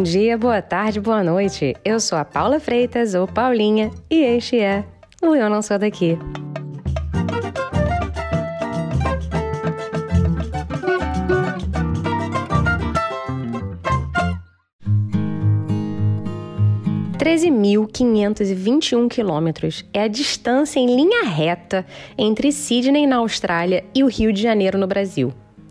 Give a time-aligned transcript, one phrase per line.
[0.00, 1.76] Bom dia, boa tarde, boa noite.
[1.84, 4.82] Eu sou a Paula Freitas, ou Paulinha, e este é
[5.20, 6.16] o Eu Não Sou Daqui.
[17.18, 21.84] Treze mil quinhentos e vinte e um quilômetros é a distância em linha reta
[22.16, 25.30] entre Sydney na Austrália e o Rio de Janeiro no Brasil.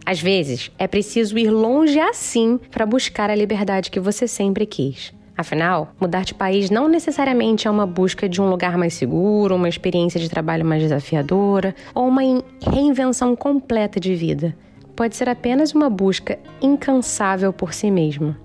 [0.10, 5.14] Às vezes, é preciso ir longe assim para buscar a liberdade que você sempre quis.
[5.38, 9.70] Afinal, mudar de país não necessariamente é uma busca de um lugar mais seguro, uma
[9.70, 12.24] experiência de trabalho mais desafiadora ou uma
[12.60, 14.58] reinvenção completa de vida.
[14.96, 18.36] Pode ser apenas uma busca incansável por si mesmo.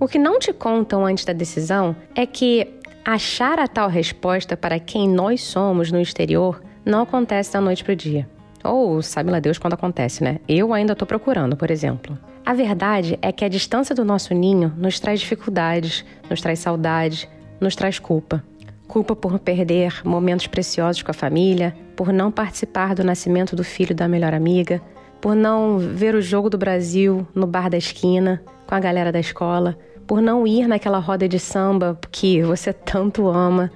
[0.00, 2.66] O que não te contam antes da decisão é que
[3.04, 7.92] achar a tal resposta para quem nós somos no exterior não acontece da noite para
[7.92, 8.28] o dia.
[8.64, 10.38] Ou sabe lá Deus quando acontece, né?
[10.48, 12.16] Eu ainda estou procurando, por exemplo.
[12.44, 17.28] A verdade é que a distância do nosso ninho nos traz dificuldades, nos traz saudade,
[17.60, 18.42] nos traz culpa.
[18.86, 23.94] Culpa por perder momentos preciosos com a família, por não participar do nascimento do filho
[23.94, 24.82] da melhor amiga,
[25.20, 29.20] por não ver o jogo do Brasil no bar da esquina com a galera da
[29.20, 33.70] escola, por não ir naquela roda de samba que você tanto ama,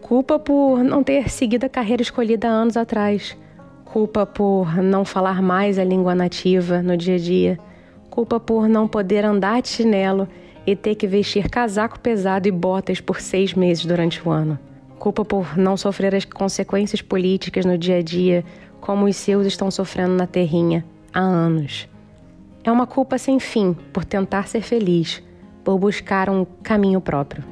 [0.00, 3.36] culpa por não ter seguido a carreira escolhida anos atrás
[3.92, 7.58] culpa por não falar mais a língua nativa no dia a dia,
[8.08, 10.28] culpa por não poder andar de chinelo
[10.64, 14.56] e ter que vestir casaco pesado e botas por seis meses durante o ano,
[14.96, 18.44] culpa por não sofrer as consequências políticas no dia a dia
[18.80, 21.88] como os seus estão sofrendo na terrinha há anos.
[22.62, 25.20] É uma culpa sem fim por tentar ser feliz,
[25.64, 27.42] por buscar um caminho próprio.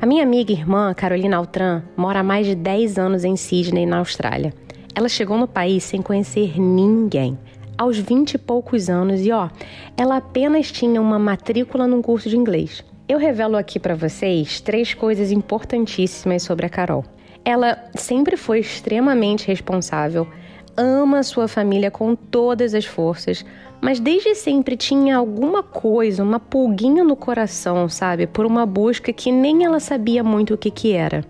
[0.00, 3.86] A minha amiga e irmã, Carolina Altran, mora há mais de 10 anos em Sydney,
[3.86, 4.52] na Austrália.
[4.96, 7.38] Ela chegou no país sem conhecer ninguém,
[7.76, 9.50] aos vinte e poucos anos, e ó,
[9.94, 12.82] ela apenas tinha uma matrícula num curso de inglês.
[13.06, 17.04] Eu revelo aqui para vocês três coisas importantíssimas sobre a Carol.
[17.44, 20.26] Ela sempre foi extremamente responsável,
[20.74, 23.44] ama sua família com todas as forças,
[23.82, 29.30] mas desde sempre tinha alguma coisa, uma pulguinha no coração, sabe, por uma busca que
[29.30, 31.22] nem ela sabia muito o que que era.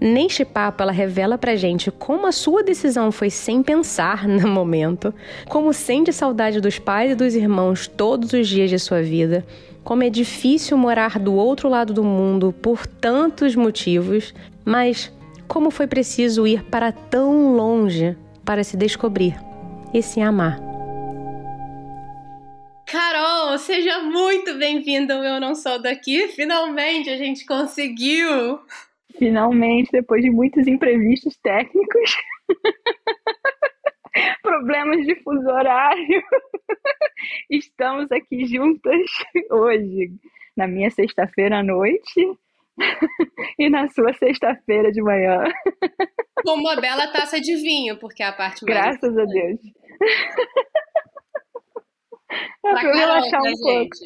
[0.00, 5.12] Neste papo, ela revela pra gente como a sua decisão foi sem pensar no momento,
[5.48, 9.44] como sente saudade dos pais e dos irmãos todos os dias de sua vida,
[9.82, 15.12] como é difícil morar do outro lado do mundo por tantos motivos, mas
[15.48, 19.34] como foi preciso ir para tão longe para se descobrir
[19.92, 20.60] e se amar.
[22.86, 26.28] Carol, seja muito bem-vinda ao Eu Não Sou Daqui.
[26.28, 28.60] Finalmente a gente conseguiu!
[29.18, 32.16] Finalmente, depois de muitos imprevistos técnicos,
[34.42, 36.22] problemas de fuso horário,
[37.50, 39.10] estamos aqui juntas
[39.50, 40.10] hoje,
[40.56, 42.26] na minha sexta-feira à noite
[43.58, 45.44] e na sua sexta-feira de manhã.
[46.44, 48.78] Com uma bela taça de vinho, porque é a parte mais.
[48.78, 49.60] Graças a Deus.
[52.64, 53.96] É pra relaxar um pouco.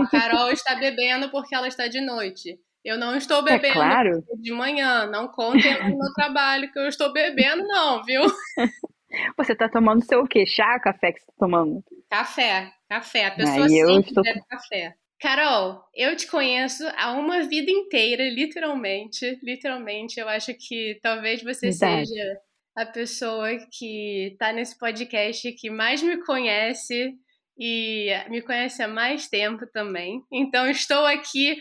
[0.00, 2.58] A Carol está bebendo porque ela está de noite.
[2.84, 4.24] Eu não estou é bebendo é claro.
[4.40, 5.06] de manhã.
[5.06, 8.22] Não contem no meu trabalho que eu estou bebendo, não, viu?
[9.36, 10.46] Você está tomando seu o quê?
[10.46, 11.84] Chá café que você está tomando?
[12.08, 13.26] Café, café.
[13.26, 14.22] A pessoa Aí sempre estou...
[14.22, 14.94] bebe café.
[15.20, 19.38] Carol, eu te conheço há uma vida inteira, literalmente.
[19.42, 22.08] Literalmente, eu acho que talvez você Verdade.
[22.08, 22.40] seja
[22.74, 27.12] a pessoa que está nesse podcast que mais me conhece
[27.58, 30.22] e me conhece há mais tempo também.
[30.32, 31.58] Então, estou aqui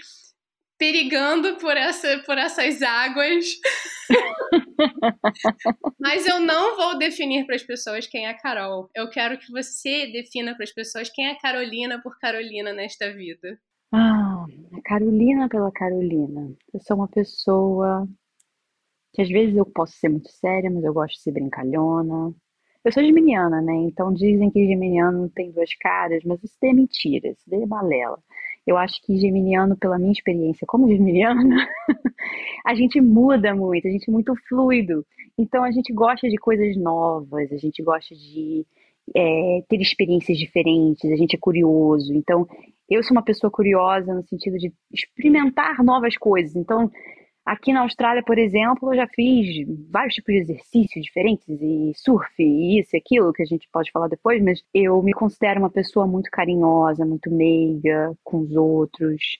[0.82, 3.46] perigando por, essa, por essas águas.
[6.02, 8.90] Mas eu não vou definir para as pessoas quem é a Carol.
[8.96, 13.14] Eu quero que você defina para as pessoas quem é a Carolina por Carolina nesta
[13.14, 13.60] vida.
[13.92, 14.44] Ah,
[14.84, 16.52] Carolina pela Carolina.
[16.74, 18.08] Eu sou uma pessoa
[19.14, 22.34] que às vezes eu posso ser muito séria, mas eu gosto de ser brincalhona.
[22.84, 23.76] Eu sou geminiana, né?
[23.76, 27.68] Então dizem que geminiano tem duas caras, mas isso daí é mentira, isso daí é
[27.68, 28.18] balela.
[28.66, 31.68] Eu acho que geminiano, pela minha experiência como geminiana,
[32.66, 35.06] a gente muda muito, a gente é muito fluido.
[35.38, 38.66] Então a gente gosta de coisas novas, a gente gosta de
[39.16, 42.14] é, ter experiências diferentes, a gente é curioso.
[42.14, 42.48] Então
[42.90, 46.56] eu sou uma pessoa curiosa no sentido de experimentar novas coisas.
[46.56, 46.92] Então
[47.46, 52.32] Aqui na Austrália, por exemplo, eu já fiz vários tipos de exercícios diferentes, e surf,
[52.40, 55.70] e isso e aquilo, que a gente pode falar depois, mas eu me considero uma
[55.70, 59.40] pessoa muito carinhosa, muito meiga com os outros,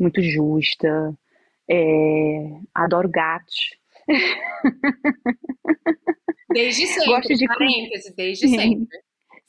[0.00, 1.14] muito justa,
[1.70, 3.76] é, adoro gatos.
[6.50, 7.46] Desde sempre, Gosto de...
[7.46, 8.98] parêntese, desde sempre.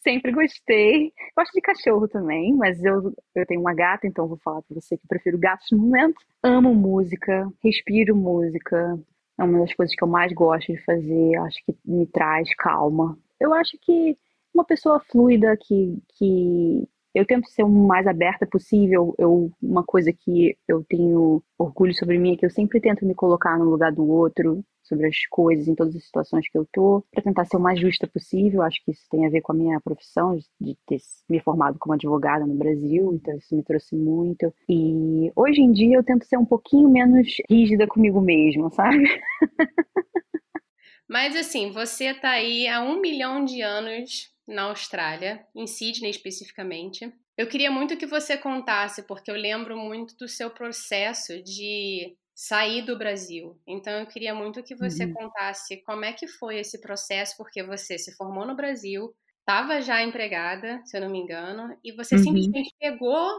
[0.04, 1.12] Sempre gostei.
[1.36, 4.98] Gosto de cachorro também, mas eu, eu tenho uma gata, então vou falar pra você
[4.98, 6.22] que prefiro gatos no momento.
[6.44, 9.00] Amo música, respiro música.
[9.40, 11.36] É uma das coisas que eu mais gosto de fazer.
[11.38, 13.18] Acho que me traz calma.
[13.40, 14.18] Eu acho que
[14.54, 19.13] uma pessoa fluida que, que eu tento ser o mais aberta possível.
[19.18, 23.13] Eu, uma coisa que eu tenho orgulho sobre mim é que eu sempre tento me
[23.13, 27.04] colocar no lugar do outro, sobre as coisas, em todas as situações que eu tô,
[27.12, 28.62] para tentar ser o mais justa possível.
[28.62, 30.98] Acho que isso tem a ver com a minha profissão, de ter
[31.30, 34.54] me formado como advogada no Brasil, então isso me trouxe muito.
[34.68, 39.04] E hoje em dia eu tento ser um pouquinho menos rígida comigo mesma, sabe?
[41.07, 47.12] Mas assim, você tá aí há um milhão de anos na Austrália, em Sydney especificamente.
[47.38, 52.84] Eu queria muito que você contasse, porque eu lembro muito do seu processo de sair
[52.84, 53.60] do Brasil.
[53.68, 55.13] Então eu queria muito que você uhum.
[55.13, 60.04] contasse como é que foi esse processo, porque você se formou no Brasil, estava já
[60.04, 62.24] empregada, se eu não me engano, e você uhum.
[62.24, 63.30] simplesmente pegou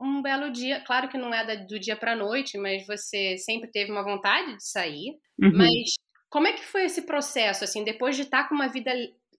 [0.00, 3.90] um belo dia, claro que não é do dia para noite, mas você sempre teve
[3.90, 5.16] uma vontade de sair.
[5.40, 5.52] Uhum.
[5.56, 5.94] Mas
[6.28, 8.90] como é que foi esse processo, assim, depois de estar com uma vida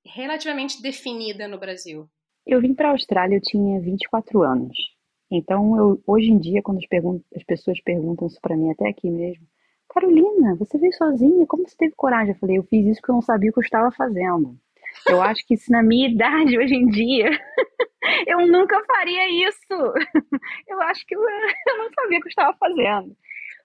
[0.06, 2.08] relativamente definida no Brasil?
[2.46, 4.76] Eu vim para a Austrália, eu tinha 24 anos.
[5.32, 6.86] Então, eu, hoje em dia, quando as,
[7.36, 9.48] as pessoas perguntam isso para mim, até aqui mesmo,
[9.90, 11.46] Carolina, você veio sozinha?
[11.48, 12.34] Como você teve coragem?
[12.34, 14.58] Eu falei, eu fiz isso porque eu não sabia o que eu estava fazendo.
[15.08, 17.30] Eu acho que se na minha idade hoje em dia,
[18.28, 19.58] eu nunca faria isso.
[20.68, 21.22] Eu acho que eu,
[21.68, 23.16] eu não sabia o que eu estava fazendo.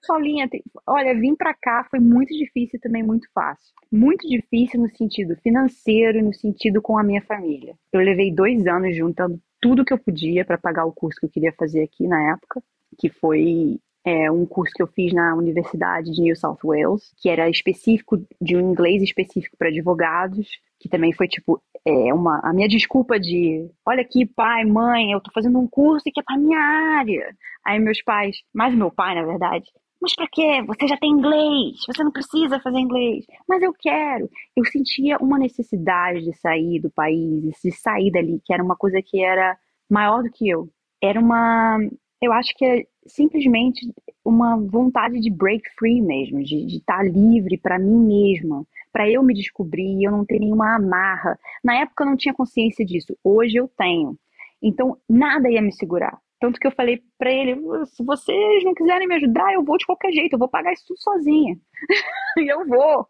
[0.06, 0.48] Paulinha,
[0.86, 3.74] olha, vim para cá foi muito difícil e também muito fácil.
[3.90, 7.74] Muito difícil no sentido financeiro e no sentido com a minha família.
[7.92, 11.30] Eu levei dois anos juntando tudo que eu podia para pagar o curso que eu
[11.30, 12.62] queria fazer aqui na época,
[12.98, 17.28] que foi é, um curso que eu fiz na Universidade de New South Wales, que
[17.28, 20.48] era específico de um inglês específico para advogados,
[20.80, 25.20] que também foi tipo é, uma a minha desculpa de, olha aqui, pai, mãe, eu
[25.20, 27.36] tô fazendo um curso que é para minha área.
[27.66, 29.68] Aí meus pais, mais meu pai, na verdade,
[30.00, 30.62] mas para quê?
[30.66, 33.26] Você já tem inglês, você não precisa fazer inglês.
[33.48, 34.30] Mas eu quero.
[34.56, 39.00] Eu sentia uma necessidade de sair do país, de sair dali, que era uma coisa
[39.04, 39.58] que era
[39.90, 40.68] maior do que eu.
[41.02, 41.78] Era uma.
[42.20, 43.92] Eu acho que é simplesmente
[44.24, 49.22] uma vontade de break free mesmo, de estar tá livre para mim mesma, para eu
[49.22, 51.38] me descobrir, eu não ter nenhuma amarra.
[51.64, 54.16] Na época eu não tinha consciência disso, hoje eu tenho.
[54.62, 56.18] Então nada ia me segurar.
[56.40, 57.56] Tanto que eu falei para ele:
[57.86, 60.84] se vocês não quiserem me ajudar, eu vou de qualquer jeito, eu vou pagar isso
[60.86, 61.58] tudo sozinha.
[62.38, 63.06] e eu vou,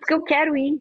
[0.00, 0.80] porque eu quero ir.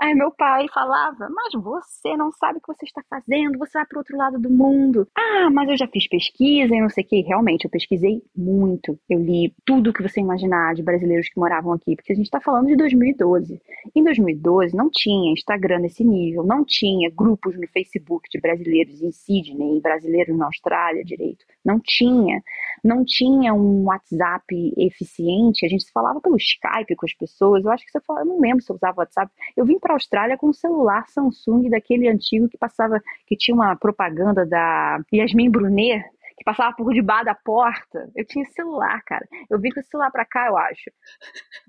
[0.00, 3.86] Aí meu pai falava, mas você não sabe o que você está fazendo, você vai
[3.86, 5.06] para o outro lado do mundo.
[5.14, 7.20] Ah, mas eu já fiz pesquisa e não sei o que.
[7.20, 8.98] Realmente, eu pesquisei muito.
[9.10, 12.40] Eu li tudo que você imaginar de brasileiros que moravam aqui, porque a gente está
[12.40, 13.60] falando de 2012.
[13.94, 19.12] Em 2012 não tinha Instagram nesse nível, não tinha grupos no Facebook de brasileiros em
[19.12, 21.44] Sydney, brasileiros na Austrália direito.
[21.62, 22.42] Não tinha.
[22.82, 25.66] Não tinha um WhatsApp eficiente.
[25.66, 27.64] A gente se falava pelo Skype com as pessoas.
[27.64, 29.30] Eu acho que você falava, eu não lembro se eu usava WhatsApp.
[29.54, 33.54] Eu vim para a Austrália com um celular Samsung daquele antigo que passava, que tinha
[33.54, 36.04] uma propaganda da Yasmin Brunet,
[36.40, 38.10] que passava por debaixo da porta.
[38.16, 39.28] Eu tinha celular, cara.
[39.50, 40.90] Eu vim com esse celular pra cá, eu acho.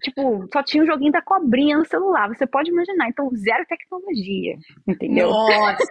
[0.02, 2.30] Tipo, só tinha o um joguinho da cobrinha no celular.
[2.30, 3.10] Você pode imaginar.
[3.10, 4.56] Então, zero tecnologia.
[4.88, 5.30] Entendeu?
[5.30, 5.84] Nossa!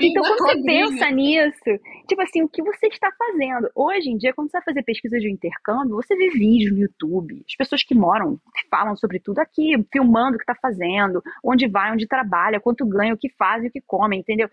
[0.00, 3.70] então, quando você pensa nisso, tipo assim, o que você está fazendo?
[3.76, 7.44] Hoje em dia, quando você vai fazer pesquisa de intercâmbio, você vê vídeos no YouTube.
[7.48, 11.68] As pessoas que moram, que falam sobre tudo aqui, filmando o que está fazendo, onde
[11.68, 14.48] vai, onde trabalha, quanto ganha, o que faz, o que come, entendeu?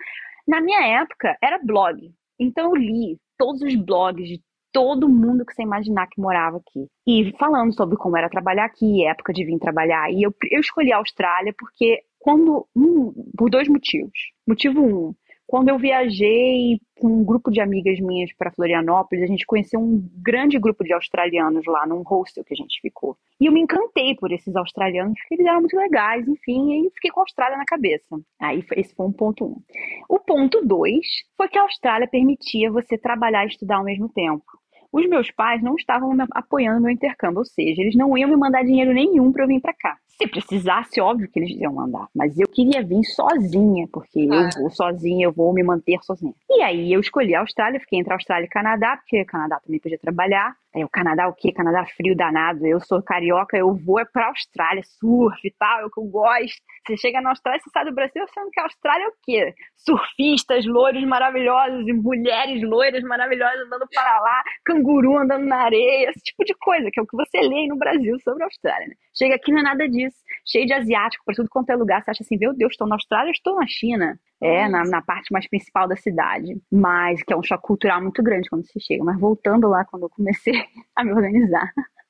[0.47, 2.13] Na minha época, era blog.
[2.41, 4.41] Então eu li todos os blogs de
[4.73, 6.87] todo mundo que você imaginar que morava aqui.
[7.05, 10.11] E falando sobre como era trabalhar aqui, época de vir trabalhar.
[10.11, 12.67] E eu, eu escolhi a Austrália porque quando.
[13.37, 14.17] Por dois motivos.
[14.47, 15.15] Motivo um,
[15.47, 20.07] quando eu viajei com um grupo de amigas minhas para Florianópolis, a gente conheceu um
[20.23, 23.17] grande grupo de australianos lá num hostel que a gente ficou.
[23.39, 26.91] E eu me encantei por esses australianos, porque eles eram muito legais, enfim, e eu
[26.91, 28.19] fiquei com a Austrália na cabeça.
[28.39, 29.55] Aí esse foi um ponto um.
[30.07, 31.05] O ponto dois
[31.35, 34.60] foi que a Austrália permitia você trabalhar e estudar ao mesmo tempo
[34.91, 38.29] os meus pais não estavam me apoiando no meu intercâmbio, ou seja, eles não iam
[38.29, 39.97] me mandar dinheiro nenhum para eu vir para cá.
[40.07, 44.49] Se precisasse, óbvio que eles iam mandar, mas eu queria vir sozinha, porque ah.
[44.55, 46.33] eu vou sozinha, eu vou me manter sozinha.
[46.49, 49.59] E aí eu escolhi a Austrália, fiquei entre a Austrália e Canadá, porque o Canadá
[49.59, 50.55] também podia trabalhar.
[50.73, 51.51] É, o Canadá o quê?
[51.51, 52.65] Canadá frio danado.
[52.65, 56.05] Eu sou carioca, eu vou é pra Austrália, surf e tal, é o que eu
[56.05, 56.61] gosto.
[56.87, 59.53] Você chega na Austrália, você sai do Brasil, achando que a Austrália é o quê?
[59.77, 66.21] Surfistas, loiros maravilhosos e mulheres loiras maravilhosas andando para lá, canguru andando na areia, esse
[66.21, 68.95] tipo de coisa, que é o que você lê no Brasil sobre a Austrália, né?
[69.17, 70.17] Chega aqui não é nada disso.
[70.45, 72.03] Cheio de asiático, para tudo quanto é lugar.
[72.03, 74.17] Você acha assim, meu Deus, estou na Austrália, estou na China.
[74.43, 76.59] É, na, na, parte mais principal da cidade.
[76.71, 79.03] Mas que é um choque cultural muito grande quando você chega.
[79.03, 80.60] Mas voltando lá, quando eu comecei
[80.95, 81.71] a me organizar.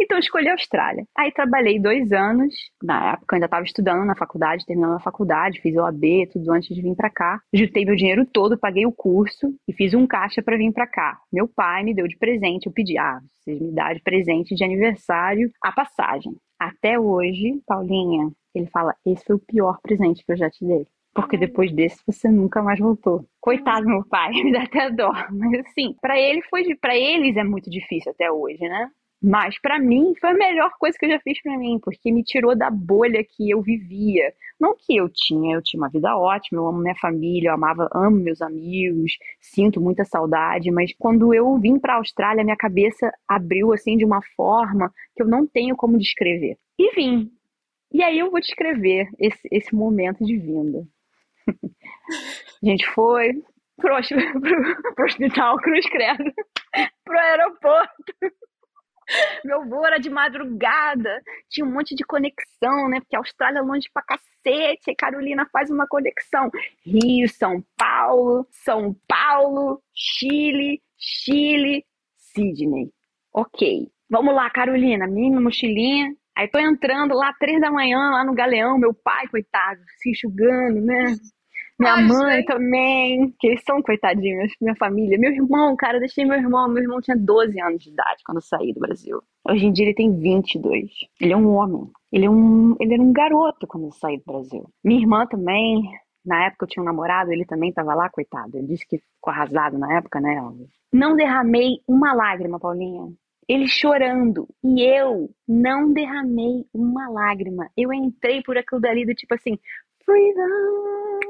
[0.00, 1.04] Então escolhi a Austrália.
[1.16, 5.60] Aí trabalhei dois anos, na época eu ainda estava estudando na faculdade, terminando a faculdade,
[5.60, 7.40] fiz o AB, tudo antes de vir para cá.
[7.52, 11.18] Juntei meu dinheiro todo, paguei o curso e fiz um caixa para vir para cá.
[11.32, 14.64] Meu pai me deu de presente, eu pedi, ah, vocês me dão de presente de
[14.64, 16.32] aniversário a passagem.
[16.58, 20.86] Até hoje, Paulinha, ele fala, esse foi o pior presente que eu já te dei
[21.16, 23.24] porque depois desse você nunca mais voltou.
[23.40, 27.42] Coitado meu pai, me dá até dó, mas assim, para ele foi para eles é
[27.42, 28.90] muito difícil até hoje, né?
[29.22, 32.22] Mas para mim foi a melhor coisa que eu já fiz para mim, porque me
[32.22, 34.30] tirou da bolha que eu vivia.
[34.60, 37.88] Não que eu tinha, eu tinha uma vida ótima, eu amo minha família, eu amava,
[37.94, 43.10] amo meus amigos, sinto muita saudade, mas quando eu vim para a Austrália, minha cabeça
[43.26, 46.58] abriu assim de uma forma que eu não tenho como descrever.
[46.78, 47.30] E vim.
[47.92, 50.86] E aí eu vou descrever esse, esse momento de vinda.
[52.62, 53.32] a gente foi
[53.76, 53.96] pro,
[54.40, 56.32] pro, pro hospital Cruz Credo,
[57.04, 58.14] pro aeroporto.
[59.44, 62.98] Meu voo era de madrugada, tinha um monte de conexão, né?
[63.00, 64.90] Porque a Austrália é longe pra cacete.
[64.90, 66.50] E Carolina faz uma conexão.
[66.84, 71.84] Rio, São Paulo, São Paulo, Chile, Chile,
[72.16, 72.90] Sydney.
[73.32, 73.88] Ok.
[74.10, 76.12] Vamos lá, Carolina, minha mochilinha.
[76.36, 80.80] Aí tô entrando lá, três da manhã, lá no Galeão, meu pai, coitado, se enxugando,
[80.82, 81.14] né?
[81.78, 82.46] Minha Ai, mãe gente.
[82.46, 85.18] também, que eles são coitadinhos, minha família.
[85.18, 86.68] Meu irmão, cara, deixei meu irmão.
[86.68, 89.22] Meu irmão tinha 12 anos de idade quando eu saí do Brasil.
[89.46, 90.90] Hoje em dia ele tem 22.
[91.20, 91.90] Ele é um homem.
[92.10, 94.64] Ele, é um, ele era um garoto quando eu saí do Brasil.
[94.82, 95.82] Minha irmã também,
[96.24, 98.56] na época eu tinha um namorado, ele também estava lá, coitado.
[98.56, 100.70] Ele disse que ficou arrasado na época, né, Elvis?
[100.90, 103.12] Não derramei uma lágrima, Paulinha.
[103.46, 104.48] Ele chorando.
[104.64, 107.68] E eu não derramei uma lágrima.
[107.76, 109.58] Eu entrei por aquilo dali do tipo assim,
[110.04, 111.20] freedom,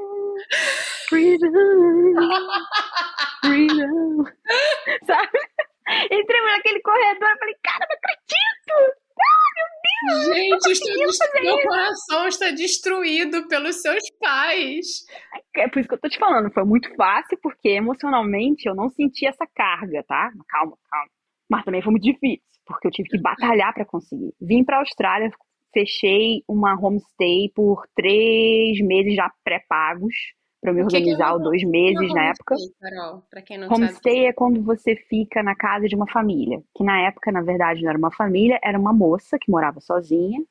[1.09, 1.51] Freedom.
[3.43, 4.23] Freedom.
[5.05, 5.39] Sabe?
[6.11, 9.07] Entrei naquele corredor e falei, cara, não acredito!
[9.19, 9.67] Ah, meu
[10.13, 10.77] Deus!
[10.77, 15.05] Gente, meu coração está destruído pelos seus pais.
[15.55, 18.89] É por isso que eu tô te falando, foi muito fácil, porque emocionalmente eu não
[18.89, 20.29] senti essa carga, tá?
[20.49, 21.09] Calma, calma.
[21.49, 24.33] Mas também foi muito difícil, porque eu tive que batalhar para conseguir.
[24.41, 25.31] Vim pra Austrália
[25.77, 30.15] fechei uma homestay por três meses já pré-pagos
[30.59, 32.55] para me organizar, que que dois meses na época.
[32.81, 34.25] Carol, quem não homestay sabe.
[34.25, 37.89] é quando você fica na casa de uma família, que na época, na verdade, não
[37.89, 40.43] era uma família, era uma moça que morava sozinha,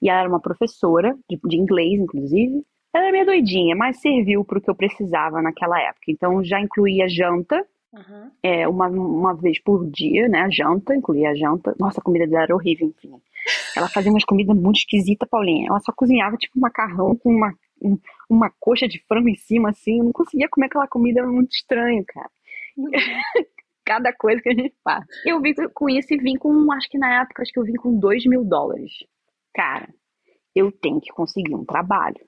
[0.00, 2.64] e ela era uma professora, de, de inglês, inclusive.
[2.94, 6.06] Ela era meio doidinha, mas serviu para o que eu precisava naquela época.
[6.08, 8.30] Então já incluía janta, Uhum.
[8.42, 10.40] É, uma, uma vez por dia, né?
[10.40, 11.74] A janta, incluía a janta.
[11.78, 13.20] Nossa, a comida dela era horrível, enfim.
[13.76, 15.68] Ela fazia umas comidas muito esquisitas, Paulinha.
[15.68, 19.70] Ela só cozinhava tipo um macarrão com uma, um, uma coxa de frango em cima,
[19.70, 19.98] assim.
[19.98, 22.30] Eu não conseguia comer aquela comida, era muito estranho, cara.
[22.76, 22.90] Uhum.
[23.84, 25.04] Cada coisa que a gente faz.
[25.24, 27.74] Eu vim com isso e vim com, acho que na época, acho que eu vim
[27.74, 28.92] com 2 mil dólares.
[29.52, 29.88] Cara,
[30.54, 32.20] eu tenho que conseguir um trabalho.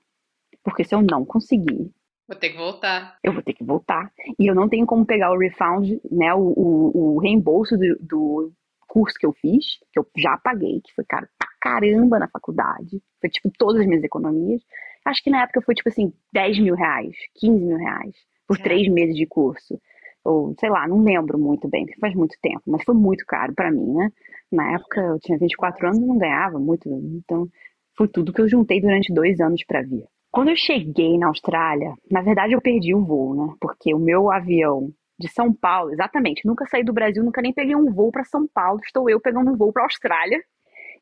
[0.61, 1.89] Porque se eu não conseguir,
[2.27, 3.17] Vou ter que voltar.
[3.23, 4.11] Eu vou ter que voltar.
[4.39, 6.33] E eu não tenho como pegar o refund, né?
[6.33, 8.53] O, o, o reembolso do, do,
[8.93, 13.01] curso que eu fiz, que eu já paguei, que foi caro pra caramba na faculdade.
[13.19, 14.61] Foi tipo todas as minhas economias.
[15.03, 18.15] Acho que na época foi tipo assim, 10 mil reais, 15 mil reais,
[18.47, 18.61] por é.
[18.61, 19.81] três meses de curso.
[20.23, 23.53] Ou, sei lá, não lembro muito bem, porque faz muito tempo, mas foi muito caro
[23.53, 24.11] para mim, né?
[24.51, 27.49] Na época eu tinha 24 anos e não ganhava muito, então
[27.97, 30.05] foi tudo que eu juntei durante dois anos para vir.
[30.33, 33.53] Quando eu cheguei na Austrália, na verdade eu perdi o voo, né?
[33.61, 37.75] Porque o meu avião de São Paulo, exatamente, nunca saí do Brasil, nunca nem peguei
[37.75, 38.79] um voo para São Paulo.
[38.83, 40.43] Estou eu pegando um voo para Austrália.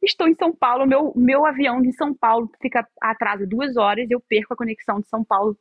[0.03, 4.13] Estou em São Paulo, meu, meu avião de São Paulo fica atrasa duas horas e
[4.13, 5.55] eu perco a conexão de São Paulo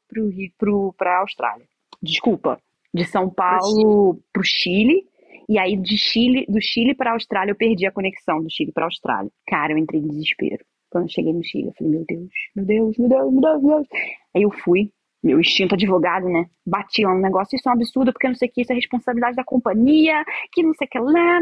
[0.98, 1.64] para a Austrália.
[2.02, 2.60] Desculpa,
[2.92, 5.06] de São Paulo para o Chile.
[5.48, 8.72] E aí de Chile, do Chile para a Austrália eu perdi a conexão do Chile
[8.72, 9.30] para a Austrália.
[9.46, 10.64] Cara, eu entrei em desespero.
[10.90, 13.62] Quando eu cheguei no Chile, eu falei, meu Deus, meu Deus, meu Deus, meu Deus,
[13.62, 13.88] meu Deus.
[14.35, 14.92] Aí eu fui,
[15.23, 16.47] meu instinto advogado, né?
[16.66, 18.75] Bati lá no negócio, isso é um absurdo, porque não sei o que, isso é
[18.75, 21.40] responsabilidade da companhia, que não sei o que lá,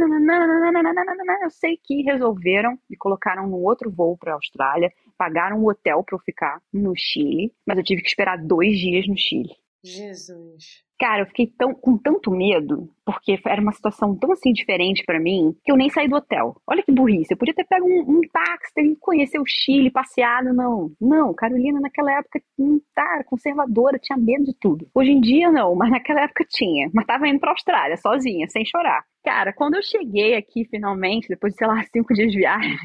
[1.43, 6.03] eu sei que resolveram e colocaram no outro voo para a Austrália, pagaram um hotel
[6.03, 9.55] para eu ficar no Chile, mas eu tive que esperar dois dias no Chile.
[9.85, 10.88] Jesus.
[10.99, 15.21] Cara, eu fiquei tão, com tanto medo, porque era uma situação tão assim diferente para
[15.21, 16.61] mim, que eu nem saí do hotel.
[16.67, 17.33] Olha que burrice.
[17.33, 20.91] Eu podia ter pego um, um táxi, ter conhecer o Chile, passeado, não.
[21.01, 24.89] Não, Carolina naquela época não tá conservadora, tinha medo de tudo.
[24.93, 26.91] Hoje em dia não, mas naquela época tinha.
[26.93, 29.05] Mas tava indo pra Austrália, sozinha, sem chorar.
[29.25, 32.77] Cara, quando eu cheguei aqui finalmente, depois de, sei lá, cinco dias de viagem,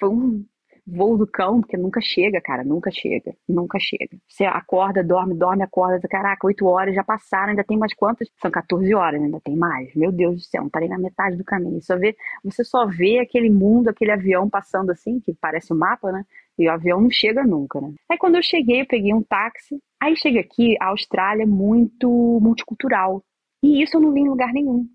[0.00, 0.44] foi um
[0.90, 4.16] voo do cão, porque nunca chega, cara, nunca chega, nunca chega.
[4.28, 8.28] Você acorda, dorme, dorme, acorda, caraca, 8 horas já passaram, ainda tem mais quantas?
[8.40, 9.94] São 14 horas, ainda tem mais.
[9.94, 11.80] Meu Deus do céu, não parei na metade do caminho.
[11.82, 16.10] Só vê, você só vê aquele mundo, aquele avião passando assim, que parece um mapa,
[16.12, 16.24] né?
[16.58, 17.92] E o avião não chega nunca, né?
[18.10, 19.78] Aí quando eu cheguei, eu peguei um táxi.
[20.02, 22.08] Aí chega aqui, a Austrália é muito
[22.40, 23.22] multicultural.
[23.62, 24.86] E isso eu não vi em lugar nenhum.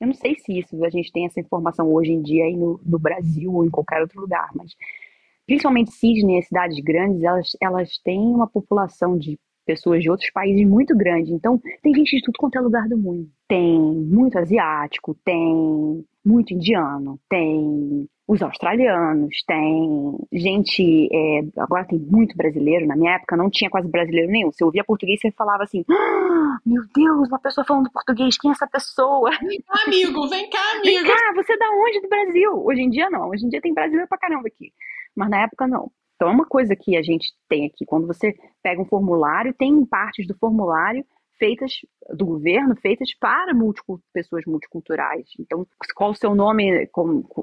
[0.00, 2.80] Eu não sei se isso a gente tem essa informação hoje em dia aí no,
[2.84, 4.72] no Brasil ou em qualquer outro lugar, mas
[5.48, 10.66] principalmente Sydney, as cidades grandes, elas, elas têm uma população de pessoas de outros países
[10.66, 11.32] muito grande.
[11.32, 13.28] Então, tem gente de tudo quanto é lugar do mundo.
[13.48, 21.08] Tem muito asiático, tem muito indiano, tem os australianos, tem gente.
[21.10, 22.86] É, agora tem muito brasileiro.
[22.86, 24.52] Na minha época não tinha quase brasileiro nenhum.
[24.52, 28.50] Se eu ouvia português, você falava assim: ah, Meu Deus, uma pessoa falando português, quem
[28.50, 29.30] é essa pessoa?
[29.30, 30.84] Vem cá, amigo, vem cá, amigo.
[30.84, 32.52] Vem cá, você é da onde do Brasil?
[32.66, 33.30] Hoje em dia não.
[33.30, 34.72] Hoje em dia tem brasileiro pra caramba aqui.
[35.18, 35.90] Mas na época não.
[36.14, 37.84] Então é uma coisa que a gente tem aqui.
[37.84, 41.04] Quando você pega um formulário, tem partes do formulário
[41.38, 41.72] feitas
[42.10, 43.52] do governo, feitas para
[44.12, 45.24] pessoas multiculturais.
[45.38, 46.88] Então, qual o seu nome,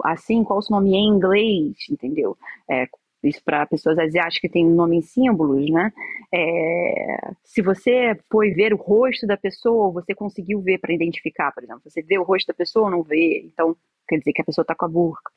[0.03, 2.37] assim, qual o seu nome em inglês, entendeu?
[2.69, 2.87] É,
[3.23, 5.91] isso para pessoas asiáticas que têm um nome em símbolos, né?
[6.33, 11.63] É, se você foi ver o rosto da pessoa, você conseguiu ver para identificar, por
[11.63, 13.75] exemplo, você vê o rosto da pessoa ou não vê, então
[14.07, 15.31] quer dizer que a pessoa está com a burca.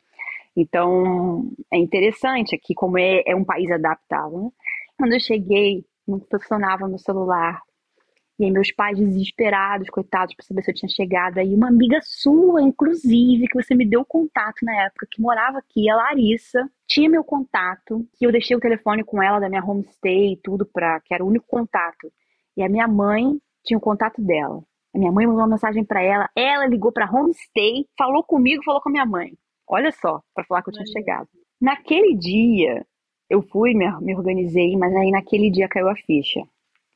[0.60, 4.42] Então, é interessante aqui como é, é um país adaptável.
[4.42, 4.50] Né?
[4.98, 7.62] Quando eu cheguei, não funcionava meu celular,
[8.40, 11.38] e aí meus pais desesperados, coitados, para saber se eu tinha chegado.
[11.38, 15.88] Aí uma amiga sua, inclusive, que você me deu contato na época, que morava aqui,
[15.88, 20.32] a Larissa, tinha meu contato, que eu deixei o telefone com ela da minha homestay
[20.32, 22.12] e tudo, pra, que era o único contato.
[22.56, 24.60] E a minha mãe tinha o contato dela.
[24.92, 28.80] A minha mãe mandou uma mensagem para ela, ela ligou para homestay, falou comigo, falou
[28.80, 29.38] com a minha mãe.
[29.68, 31.28] Olha só, para falar que eu tinha chegado.
[31.60, 32.86] Naquele dia,
[33.28, 36.42] eu fui, me, me organizei, mas aí naquele dia caiu a ficha.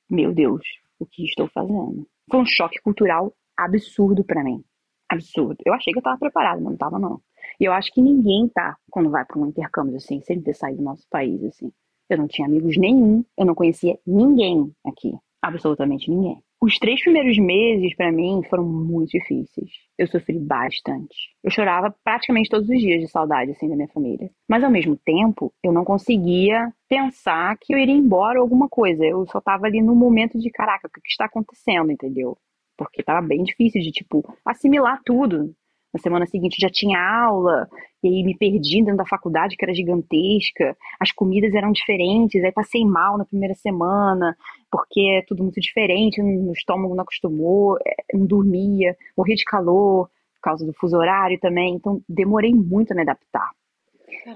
[0.09, 0.63] Meu Deus,
[0.99, 2.07] o que estou fazendo.
[2.31, 4.65] Foi um choque cultural absurdo para mim.
[5.09, 5.59] Absurdo.
[5.67, 7.21] Eu achei que eu tava preparada, mas não tava não.
[7.61, 10.79] E eu acho que ninguém tá quando vai para um intercâmbio assim, sem ter saído
[10.79, 11.71] do nosso país assim.
[12.09, 16.43] Eu não tinha amigos nenhum, eu não conhecia ninguém aqui, absolutamente ninguém.
[16.63, 19.69] Os três primeiros meses, para mim, foram muito difíceis.
[19.99, 21.13] Eu sofri bastante.
[21.43, 24.31] Eu chorava praticamente todos os dias de saudade, assim, da minha família.
[24.49, 29.05] Mas, ao mesmo tempo, eu não conseguia pensar que eu iria embora ou alguma coisa.
[29.05, 32.39] Eu só tava ali no momento de, caraca, o que está acontecendo, entendeu?
[32.79, 35.53] Porque tava bem difícil de, tipo, assimilar tudo.
[35.93, 37.69] Na semana seguinte já tinha aula,
[38.03, 40.77] e aí me perdi dentro da faculdade, que era gigantesca.
[40.99, 44.37] As comidas eram diferentes, aí passei mal na primeira semana,
[44.71, 50.09] porque é tudo muito diferente, o estômago não acostumou, é, não dormia, morri de calor,
[50.37, 51.75] por causa do fuso horário também.
[51.75, 53.51] Então demorei muito a me adaptar.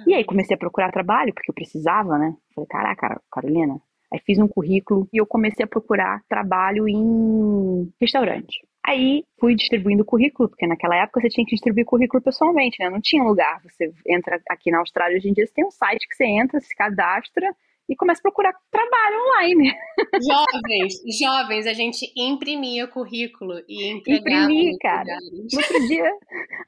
[0.06, 2.34] E aí comecei a procurar trabalho, porque eu precisava, né?
[2.54, 3.80] Falei, caraca, Carolina.
[4.12, 8.64] Aí fiz um currículo e eu comecei a procurar trabalho em restaurante.
[8.86, 12.88] Aí fui distribuindo o currículo, porque naquela época você tinha que distribuir currículo pessoalmente, né?
[12.88, 13.60] Não tinha lugar.
[13.64, 16.60] Você entra aqui na Austrália hoje em dia, você tem um site que você entra,
[16.60, 17.52] se cadastra
[17.88, 19.74] e começa a procurar trabalho online.
[20.14, 24.44] Jovens, jovens, a gente imprimia currículo e entregava.
[24.44, 25.16] Imprimi, cara.
[25.56, 26.12] Outro dia,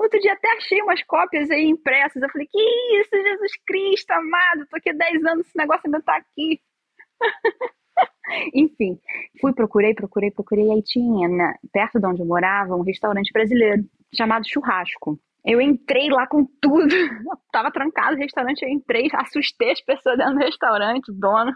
[0.01, 2.23] outro dia até achei umas cópias aí impressas.
[2.23, 2.61] Eu falei, que
[3.01, 6.61] isso, Jesus Cristo amado, tô aqui há 10 anos, esse negócio ainda tá aqui.
[8.55, 8.99] Enfim,
[9.41, 10.71] fui, procurei, procurei, procurei.
[10.71, 13.85] Aí tinha, na, perto de onde eu morava, um restaurante brasileiro
[14.15, 15.19] chamado Churrasco.
[15.45, 16.89] Eu entrei lá com tudo.
[17.53, 21.53] Tava trancado o restaurante, eu entrei, assustei as pessoas dentro do restaurante, o dono,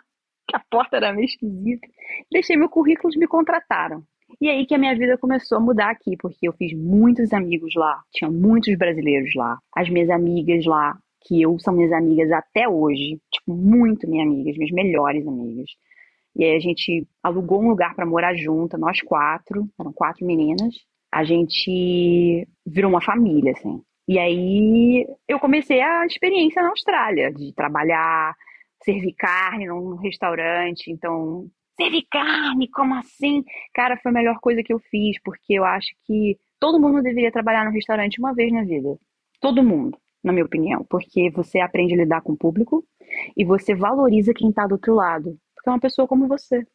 [0.48, 1.86] que a porta era meio esquisita.
[2.30, 4.02] Deixei meu currículo e me contrataram.
[4.40, 7.74] E aí que a minha vida começou a mudar aqui, porque eu fiz muitos amigos
[7.76, 12.68] lá, tinha muitos brasileiros lá, as minhas amigas lá, que eu são minhas amigas até
[12.68, 15.70] hoje, tipo, muito minhas amigas, minhas melhores amigas.
[16.34, 20.74] E aí a gente alugou um lugar para morar junto, nós quatro, eram quatro meninas.
[21.10, 23.82] A gente virou uma família, assim.
[24.08, 28.34] E aí eu comecei a experiência na Austrália, de trabalhar,
[28.82, 30.90] servir carne num restaurante.
[30.90, 33.44] Então, servir carne, como assim?
[33.74, 37.30] Cara, foi a melhor coisa que eu fiz, porque eu acho que todo mundo deveria
[37.30, 38.96] trabalhar no restaurante uma vez na vida.
[39.40, 40.84] Todo mundo, na minha opinião.
[40.88, 42.84] Porque você aprende a lidar com o público
[43.36, 46.66] e você valoriza quem está do outro lado porque é uma pessoa como você.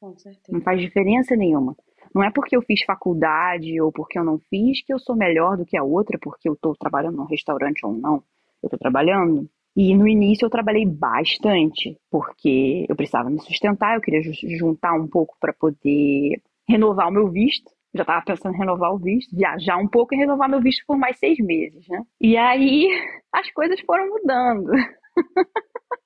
[0.00, 0.50] Com certeza.
[0.50, 1.76] Não faz diferença nenhuma.
[2.14, 5.56] Não é porque eu fiz faculdade ou porque eu não fiz que eu sou melhor
[5.58, 8.22] do que a outra, porque eu estou trabalhando num restaurante ou não.
[8.62, 9.48] Eu estou trabalhando.
[9.76, 14.22] E no início eu trabalhei bastante, porque eu precisava me sustentar, eu queria
[14.58, 17.70] juntar um pouco para poder renovar o meu visto.
[17.94, 20.96] Já estava pensando em renovar o visto, viajar um pouco e renovar meu visto por
[20.96, 22.02] mais seis meses, né?
[22.18, 22.88] E aí
[23.30, 24.70] as coisas foram mudando.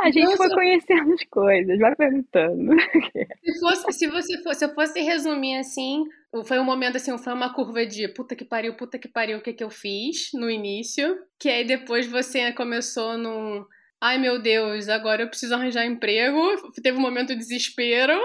[0.00, 2.72] A gente foi conhecendo as coisas, vai perguntando.
[3.44, 6.04] Se, fosse, se você fosse, se eu fosse resumir assim,
[6.44, 9.42] foi um momento assim, foi uma curva de puta que pariu, puta que pariu, o
[9.42, 13.64] que que eu fiz no início, que aí depois você começou num
[14.00, 16.40] ai meu Deus, agora eu preciso arranjar emprego,
[16.82, 18.18] teve um momento de desespero.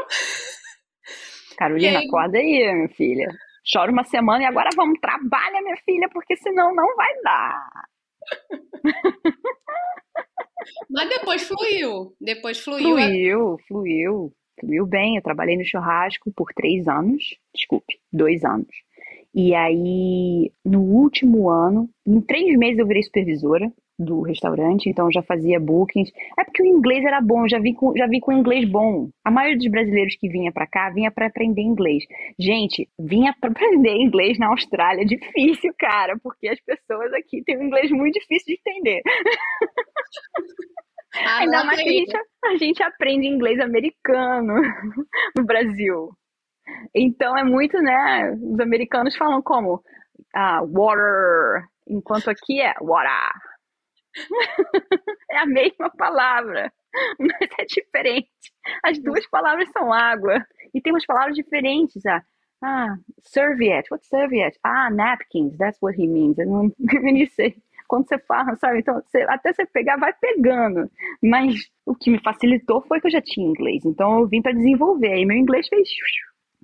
[1.58, 2.06] Carolina, aí...
[2.08, 3.28] acorda aí, minha filha.
[3.71, 7.69] Chora uma semana e agora vamos, trabalha, minha filha, porque senão não vai dar.
[10.89, 12.15] Mas depois fluiu.
[12.19, 12.95] Depois fluiu.
[12.95, 14.34] Fluiu, fluiu.
[14.60, 15.15] Fluiu bem.
[15.15, 17.36] Eu trabalhei no churrasco por três anos.
[17.54, 18.85] Desculpe, dois anos.
[19.36, 23.69] E aí, no último ano, em três meses eu virei supervisora
[24.00, 26.10] do restaurante, então já fazia bookings.
[26.39, 29.10] É porque o inglês era bom, já vim com, já vim com inglês bom.
[29.26, 32.06] A maioria dos brasileiros que vinha para cá vinha para aprender inglês.
[32.39, 37.58] Gente, vinha para aprender inglês na Austrália, é difícil, cara, porque as pessoas aqui têm
[37.58, 39.02] um inglês muito difícil de entender.
[41.17, 44.54] Ah, Ainda mais que a gente, a gente aprende inglês americano
[45.38, 46.10] no Brasil.
[46.93, 48.32] Então é muito, né?
[48.32, 49.84] Os americanos falam como
[50.34, 53.32] ah, water, enquanto aqui é water.
[55.32, 56.71] é a mesma palavra,
[57.19, 58.30] mas é diferente.
[58.84, 60.45] As duas palavras são água.
[60.73, 62.06] E tem umas palavras diferentes.
[62.06, 62.23] Ah,
[62.62, 63.89] ah serviette.
[63.91, 64.60] What's serviette?
[64.63, 65.58] Ah, napkins.
[65.58, 66.38] That's what he means.
[66.38, 67.56] Eu não nem sei.
[67.88, 68.80] Quando você fala, sabe?
[68.80, 70.89] Então, você, até você pegar, vai pegando.
[71.21, 73.86] Mas o que me facilitou foi que eu já tinha inglês.
[73.86, 75.17] Então, eu vim para desenvolver.
[75.17, 75.88] E meu inglês fez...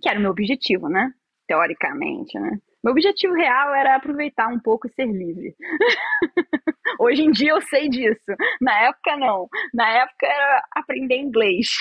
[0.02, 1.12] Que era o meu objetivo, né?
[1.48, 2.60] Teoricamente, né?
[2.84, 5.56] Meu objetivo real era aproveitar um pouco e ser livre.
[7.00, 8.32] Hoje em dia eu sei disso.
[8.60, 9.48] Na época, não.
[9.74, 11.78] Na época era aprender inglês.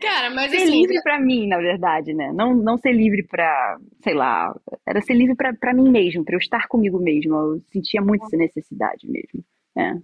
[0.00, 2.30] Cara, mas ser assim, livre para mim, na verdade, né?
[2.32, 4.54] Não, não ser livre para, sei lá,
[4.86, 7.34] era ser livre para mim mesmo, para eu estar comigo mesmo.
[7.34, 9.44] Eu sentia muito essa necessidade mesmo.
[9.76, 9.94] É.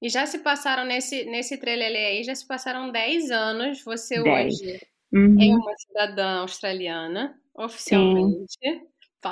[0.00, 3.84] E já se passaram nesse nesse trelelê aí, já se passaram 10 anos.
[3.84, 4.80] Você hoje
[5.12, 5.36] uhum.
[5.40, 8.58] é uma cidadã australiana, oficialmente.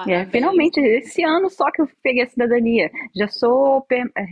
[0.09, 2.89] É, finalmente, esse ano só que eu peguei a cidadania.
[3.17, 3.85] Já sou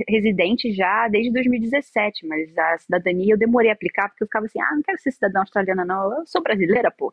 [0.09, 4.61] residente já desde 2017, mas a cidadania eu demorei a aplicar porque eu ficava assim,
[4.61, 7.13] ah, não quero ser cidadã australiana não, eu sou brasileira, pô.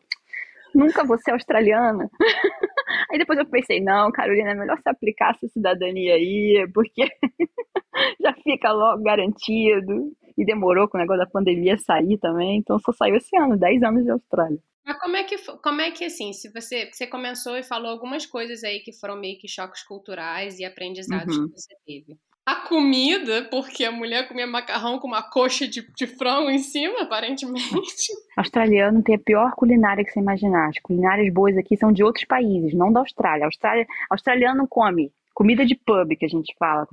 [0.76, 2.10] Nunca vou ser australiana.
[3.10, 7.02] aí depois eu pensei, não, Carolina, é melhor você aplicar essa cidadania aí, porque
[8.20, 10.12] já fica logo garantido.
[10.38, 13.82] E demorou com o negócio da pandemia sair também, então só saiu esse ano, 10
[13.82, 14.58] anos de Austrália.
[14.84, 18.26] Mas como é que, como é que assim, se você, você começou e falou algumas
[18.26, 21.48] coisas aí que foram meio que choques culturais e aprendizados uhum.
[21.48, 22.18] que você teve.
[22.46, 27.02] A comida, porque a mulher comia macarrão com uma coxa de, de frango em cima,
[27.02, 28.12] aparentemente.
[28.36, 30.68] Australiano tem a pior culinária que você imaginar.
[30.68, 33.46] As culinárias boas aqui são de outros países, não da Austrália.
[33.46, 36.86] Austrália australiano come comida de pub, que a gente fala,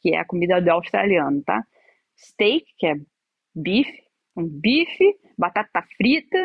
[0.00, 1.62] que é a comida do australiano, tá?
[2.16, 2.94] Steak, que é
[3.54, 4.02] bife,
[4.34, 6.38] um bife, batata frita,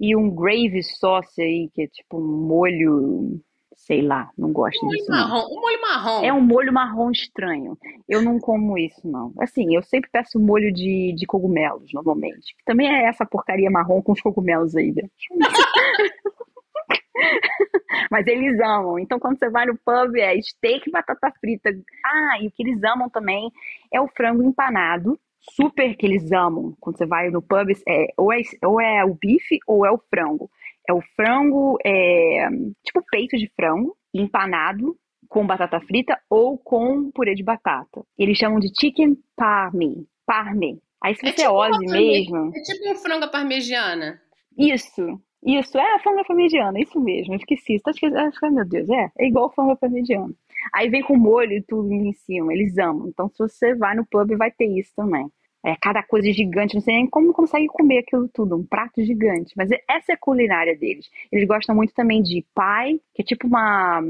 [0.00, 3.38] e um gravy sauce aí, que é tipo um molho,
[3.80, 5.10] sei lá, não gosto um disso.
[5.10, 6.24] Marrom, um molho marrom.
[6.24, 7.78] É um molho marrom estranho.
[8.08, 9.32] Eu não como isso, não.
[9.40, 12.54] Assim, eu sempre peço molho de, de cogumelos, normalmente.
[12.64, 15.10] Também é essa porcaria marrom com os cogumelos aí dentro.
[18.10, 18.98] Mas eles amam.
[18.98, 21.70] Então, quando você vai no pub, é steak e batata frita.
[22.04, 23.50] Ah, e o que eles amam também
[23.92, 28.32] é o frango empanado super que eles amam quando você vai no pub é ou
[28.32, 30.50] é, ou é o bife ou é o frango.
[30.88, 32.48] É o frango, é,
[32.84, 34.96] tipo peito de frango, empanado
[35.28, 38.02] com batata frita ou com purê de batata.
[38.18, 40.06] Eles chamam de chicken parme.
[40.26, 40.80] Parme.
[41.02, 42.52] Aí se é você é tipo mesmo.
[42.54, 44.20] É tipo um frango parmegiana.
[44.58, 45.20] Isso.
[45.44, 47.32] Isso, é a frango parmegiana, isso mesmo.
[47.32, 47.78] Eu esqueci.
[47.80, 49.10] Que, acho que, meu Deus, é.
[49.18, 50.34] É igual frango parmegiana.
[50.74, 53.08] Aí vem com molho e tudo em cima, eles amam.
[53.08, 55.26] Então, se você vai no pub, vai ter isso também.
[55.64, 59.52] É, cada coisa gigante, não sei nem como consegue comer aquilo tudo, um prato gigante.
[59.56, 61.10] Mas essa é a culinária deles.
[61.30, 64.00] Eles gostam muito também de pai, que é tipo uma.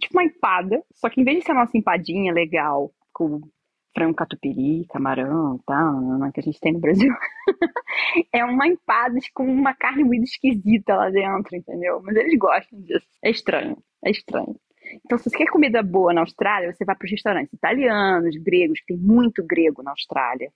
[0.00, 3.40] Tipo uma empada, só que em vez de ser a nossa empadinha legal, com
[3.94, 7.12] frango catupiry, camarão e tal, que a gente tem no Brasil,
[8.32, 12.00] é uma empada com uma carne muito esquisita lá dentro, entendeu?
[12.02, 13.06] Mas eles gostam disso.
[13.22, 14.56] É estranho, é estranho.
[15.04, 18.80] Então, se você quer comida boa na Austrália, você vai para os restaurantes italianos, gregos,
[18.80, 20.50] que tem muito grego na Austrália.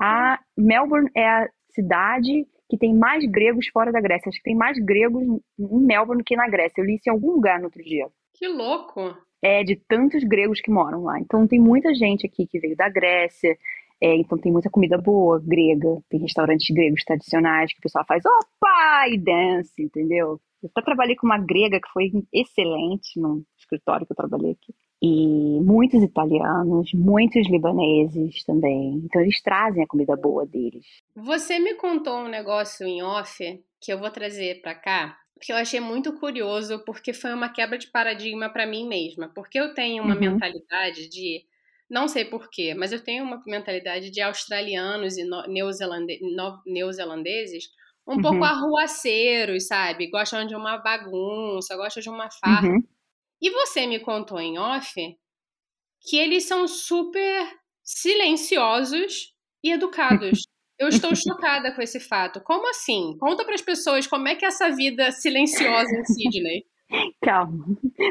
[0.00, 4.28] A Melbourne é a cidade que tem mais gregos fora da Grécia.
[4.28, 6.80] Acho que tem mais gregos em Melbourne que na Grécia.
[6.80, 8.06] Eu li isso em algum lugar no outro dia.
[8.34, 9.16] Que louco!
[9.42, 11.20] É, de tantos gregos que moram lá.
[11.20, 13.56] Então tem muita gente aqui que veio da Grécia.
[14.02, 16.00] É, então tem muita comida boa, grega.
[16.08, 20.40] Tem restaurantes gregos tradicionais que o pessoal faz opa e dance, entendeu?
[20.62, 24.74] Eu até trabalhei com uma grega que foi excelente no escritório que eu trabalhei aqui.
[25.06, 29.02] E muitos italianos, muitos libaneses também.
[29.04, 30.86] Então eles trazem a comida boa deles.
[31.14, 33.44] Você me contou um negócio em off
[33.82, 37.76] que eu vou trazer para cá, que eu achei muito curioso, porque foi uma quebra
[37.76, 40.20] de paradigma para mim mesma, porque eu tenho uma uhum.
[40.20, 41.44] mentalidade de
[41.90, 46.18] não sei porquê, mas eu tenho uma mentalidade de australianos e neozelande,
[46.66, 47.64] neozelandeses
[48.06, 48.22] um uhum.
[48.22, 50.10] pouco arruaceiros, sabe?
[50.10, 52.68] Gostam de uma bagunça, gostam de uma farra.
[52.68, 52.82] Uhum.
[53.44, 54.94] E você me contou em off
[56.00, 57.46] que eles são super
[57.82, 60.46] silenciosos e educados.
[60.80, 62.40] Eu estou chocada com esse fato.
[62.40, 63.14] Como assim?
[63.20, 66.64] Conta para as pessoas como é que é essa vida silenciosa em Sydney.
[67.22, 67.66] Calma,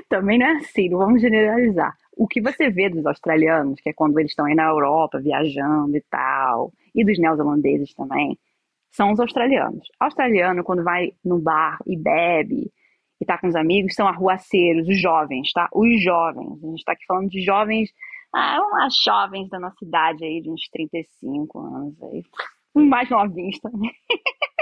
[0.08, 1.98] também não é assim, não vamos generalizar.
[2.15, 5.98] O que você vê dos australianos, que é quando eles estão aí na Europa viajando
[5.98, 8.38] e tal, e dos neozelandeses também,
[8.91, 9.88] são os australianos.
[10.00, 12.72] Australiano, quando vai no bar e bebe,
[13.23, 15.69] e tá com os amigos são arruaceiros, os jovens, tá?
[15.73, 16.63] Os jovens.
[16.63, 17.89] A gente tá aqui falando de jovens,
[18.33, 22.23] ah, umas jovens da nossa idade aí, de uns 35 anos aí.
[22.75, 23.91] Mais novinhos também.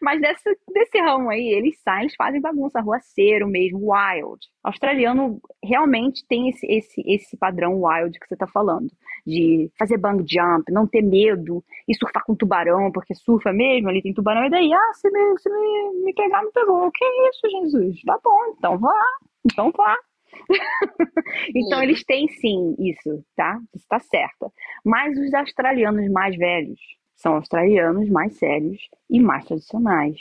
[0.00, 4.38] Mas desse, desse ramo aí, eles saem, eles fazem bagunça, arruaceiro mesmo, wild.
[4.64, 8.88] O australiano realmente tem esse, esse, esse padrão wild que você tá falando.
[9.24, 14.02] De fazer bang jump, não ter medo, e surfar com tubarão, porque surfa mesmo, ali
[14.02, 16.86] tem tubarão, e daí, ah, se me, se me, me pegar, me pegou.
[16.86, 18.02] O que é isso, Jesus?
[18.02, 19.00] Tá bom, então vá,
[19.44, 19.96] então vá.
[21.54, 21.84] então Sim.
[21.84, 23.58] eles têm sim isso, tá?
[23.74, 24.52] Isso tá certo.
[24.84, 26.80] Mas os australianos mais velhos,
[27.22, 30.18] são australianos mais sérios e mais tradicionais,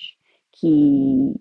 [0.51, 1.33] que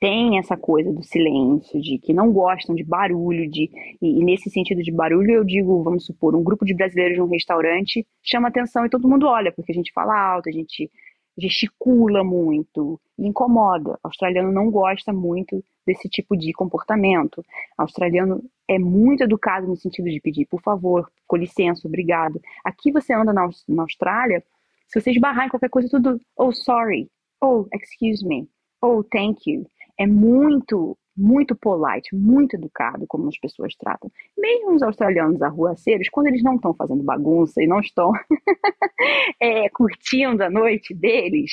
[0.00, 3.70] têm essa coisa do silêncio, de que não gostam de barulho, de
[4.02, 7.28] e, e, nesse sentido de barulho eu digo, vamos supor, um grupo de brasileiros num
[7.28, 10.90] restaurante chama atenção e todo mundo olha, porque a gente fala alto, a gente
[11.38, 13.92] gesticula muito incomoda.
[13.92, 17.44] O australiano não gosta muito desse tipo de comportamento.
[17.78, 22.40] O australiano é muito educado no sentido de pedir, por favor, com licença, obrigado.
[22.64, 24.42] Aqui você anda na Austrália,
[24.88, 27.08] se você esbarrar em qualquer coisa, tudo, oh, sorry,
[27.42, 28.48] oh, excuse me,
[28.82, 29.66] oh, thank you.
[29.98, 34.10] É muito, muito polite, muito educado como as pessoas tratam.
[34.36, 38.12] Mesmo os australianos arruaceiros, quando eles não estão fazendo bagunça e não estão
[39.40, 41.50] é, curtindo a noite deles,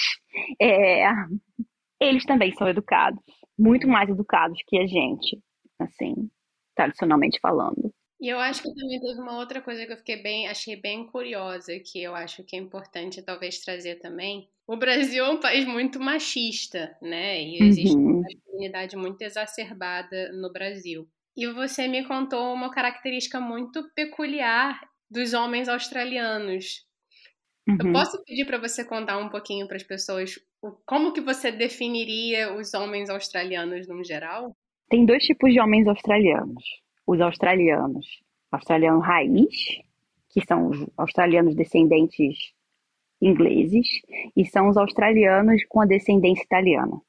[0.62, 1.06] é,
[2.00, 3.24] eles também são educados,
[3.58, 5.40] muito mais educados que a gente,
[5.80, 6.30] assim,
[6.76, 7.94] tradicionalmente falando.
[8.24, 11.06] E eu acho que também teve uma outra coisa que eu fiquei bem, achei bem
[11.06, 14.48] curiosa, que eu acho que é importante talvez trazer também.
[14.66, 17.44] O Brasil é um país muito machista, né?
[17.44, 18.20] E existe uhum.
[18.20, 21.06] uma masculinidade muito exacerbada no Brasil.
[21.36, 24.80] E você me contou uma característica muito peculiar
[25.12, 26.86] dos homens australianos.
[27.68, 27.76] Uhum.
[27.78, 30.40] Eu posso pedir para você contar um pouquinho para as pessoas
[30.86, 34.56] como que você definiria os homens australianos no geral?
[34.90, 36.64] Tem dois tipos de homens australianos
[37.06, 38.06] os australianos,
[38.52, 39.82] australiano raiz,
[40.30, 42.54] que são os australianos descendentes
[43.22, 43.88] ingleses,
[44.36, 47.00] e são os australianos com a descendência italiana.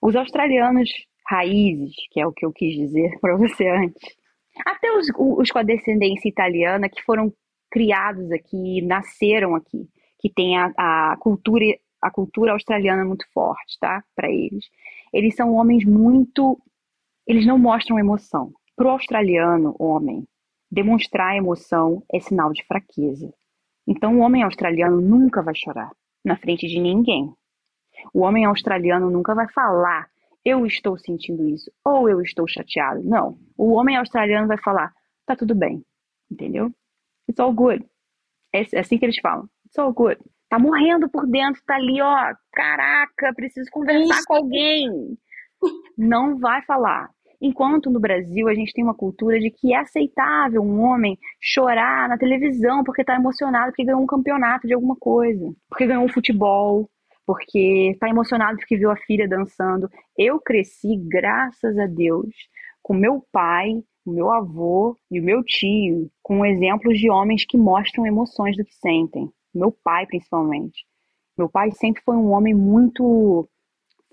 [0.00, 0.90] Os australianos
[1.26, 4.16] raízes, que é o que eu quis dizer para você antes,
[4.64, 7.32] até os, os com a descendência italiana que foram
[7.70, 9.88] criados aqui, nasceram aqui,
[10.20, 11.64] que tem a, a cultura
[12.04, 14.04] a cultura australiana muito forte, tá?
[14.14, 14.66] Para eles.
[15.10, 16.60] Eles são homens muito.
[17.26, 18.52] Eles não mostram emoção.
[18.76, 20.26] Para o australiano, homem,
[20.70, 23.32] demonstrar emoção é sinal de fraqueza.
[23.86, 25.90] Então, o homem australiano nunca vai chorar
[26.24, 27.32] na frente de ninguém.
[28.12, 30.08] O homem australiano nunca vai falar,
[30.44, 33.02] eu estou sentindo isso, ou eu estou chateado.
[33.04, 33.38] Não.
[33.56, 34.92] O homem australiano vai falar,
[35.24, 35.84] tá tudo bem.
[36.30, 36.72] Entendeu?
[37.28, 37.86] It's all good.
[38.52, 39.48] É, é assim que eles falam.
[39.66, 40.20] It's all good.
[40.48, 42.34] Tá morrendo por dentro, tá ali, ó.
[42.52, 45.16] Caraca, preciso conversar com alguém.
[45.96, 47.10] Não vai falar.
[47.46, 52.08] Enquanto no Brasil a gente tem uma cultura de que é aceitável um homem chorar
[52.08, 56.08] na televisão porque está emocionado porque ganhou um campeonato de alguma coisa, porque ganhou um
[56.08, 56.88] futebol,
[57.26, 59.90] porque está emocionado porque viu a filha dançando.
[60.16, 62.30] Eu cresci, graças a Deus,
[62.82, 63.72] com meu pai,
[64.06, 68.64] o meu avô e o meu tio, com exemplos de homens que mostram emoções do
[68.64, 69.28] que sentem.
[69.54, 70.86] Meu pai, principalmente.
[71.36, 73.46] Meu pai sempre foi um homem muito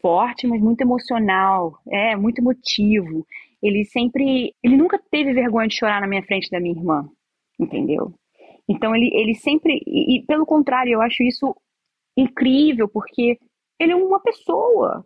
[0.02, 3.26] forte, mas muito emocional, é, muito emotivo.
[3.62, 7.08] Ele sempre, ele nunca teve vergonha de chorar na minha frente da minha irmã,
[7.60, 8.14] entendeu?
[8.68, 11.56] Então ele, ele sempre, e, e pelo contrário, eu acho isso
[12.18, 13.38] incrível, porque
[13.80, 15.06] ele é uma pessoa.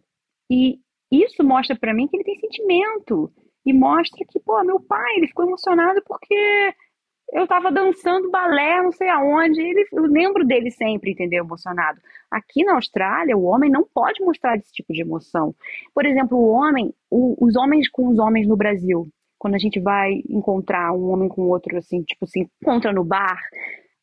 [0.49, 0.79] E
[1.11, 3.31] isso mostra para mim que ele tem sentimento.
[3.65, 6.73] E mostra que, pô, meu pai, ele ficou emocionado porque
[7.33, 11.43] eu tava dançando balé, não sei aonde, ele, eu lembro dele sempre, entendeu?
[11.43, 11.99] Emocionado.
[12.29, 15.53] Aqui na Austrália, o homem não pode mostrar esse tipo de emoção.
[15.93, 19.07] Por exemplo, o homem, o, os homens com os homens no Brasil,
[19.37, 23.39] quando a gente vai encontrar um homem com outro, assim, tipo assim, encontra no bar,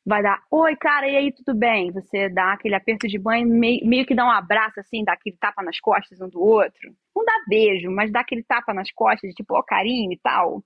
[0.04, 1.92] vai dar, oi, cara, e aí, tudo bem?
[1.92, 5.37] Você dá aquele aperto de banho, meio, meio que dá um abraço, assim, dá aquele
[5.38, 6.92] tapa nas costas um do outro.
[7.14, 10.62] Não dá beijo, mas dá aquele tapa nas costas, tipo, ó, carinho e tal.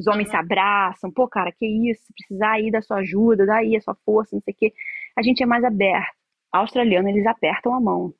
[0.00, 2.06] Os homens se abraçam, pô, cara, que isso?
[2.06, 4.72] Se precisar aí da sua ajuda, daí a sua força, não sei o quê.
[5.14, 6.14] A gente é mais aberto.
[6.50, 8.14] Australiano, eles apertam a mão.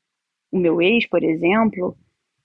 [0.53, 1.97] O meu ex, por exemplo,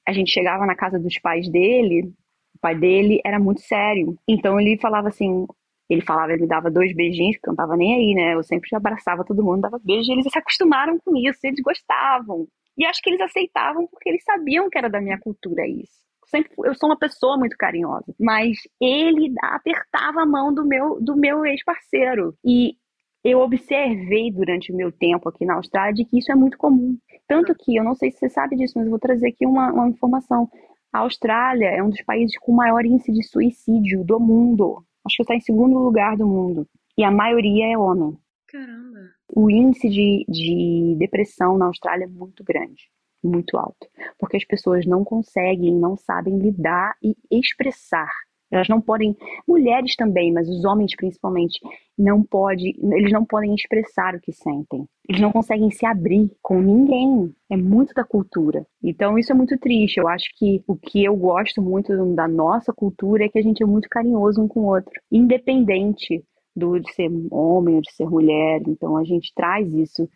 [0.07, 2.13] a gente chegava na casa dos pais dele,
[2.55, 4.17] o pai dele era muito sério.
[4.25, 5.45] Então ele falava assim,
[5.89, 8.35] ele falava, ele dava dois beijinhos, porque eu não tava nem aí, né?
[8.35, 12.47] Eu sempre abraçava todo mundo, dava beijo, e eles se acostumaram com isso, eles gostavam.
[12.77, 16.04] E acho que eles aceitavam porque eles sabiam que era da minha cultura isso.
[16.35, 21.15] Sempre, eu sou uma pessoa muito carinhosa, mas ele apertava a mão do meu, do
[21.15, 22.35] meu ex-parceiro.
[22.43, 22.75] E
[23.23, 26.97] eu observei durante o meu tempo aqui na Austrália que isso é muito comum.
[27.25, 29.71] Tanto que, eu não sei se você sabe disso, mas eu vou trazer aqui uma,
[29.71, 30.49] uma informação.
[30.91, 34.83] A Austrália é um dos países com maior índice de suicídio do mundo.
[35.05, 36.67] Acho que está em segundo lugar do mundo.
[36.97, 38.17] E a maioria é homem.
[38.45, 39.09] Caramba.
[39.33, 42.89] O índice de, de depressão na Austrália é muito grande,
[43.25, 43.87] muito alto.
[44.19, 48.09] Porque as pessoas não conseguem, não sabem lidar e expressar
[48.51, 49.15] elas não podem,
[49.47, 51.59] mulheres também, mas os homens principalmente,
[51.97, 54.87] não pode, eles não podem expressar o que sentem.
[55.07, 57.33] Eles não conseguem se abrir com ninguém.
[57.49, 58.65] É muito da cultura.
[58.83, 59.97] Então isso é muito triste.
[59.97, 63.63] Eu acho que o que eu gosto muito da nossa cultura é que a gente
[63.63, 66.23] é muito carinhoso um com o outro, independente
[66.55, 68.61] do de ser homem ou de ser mulher.
[68.67, 70.09] Então a gente traz isso,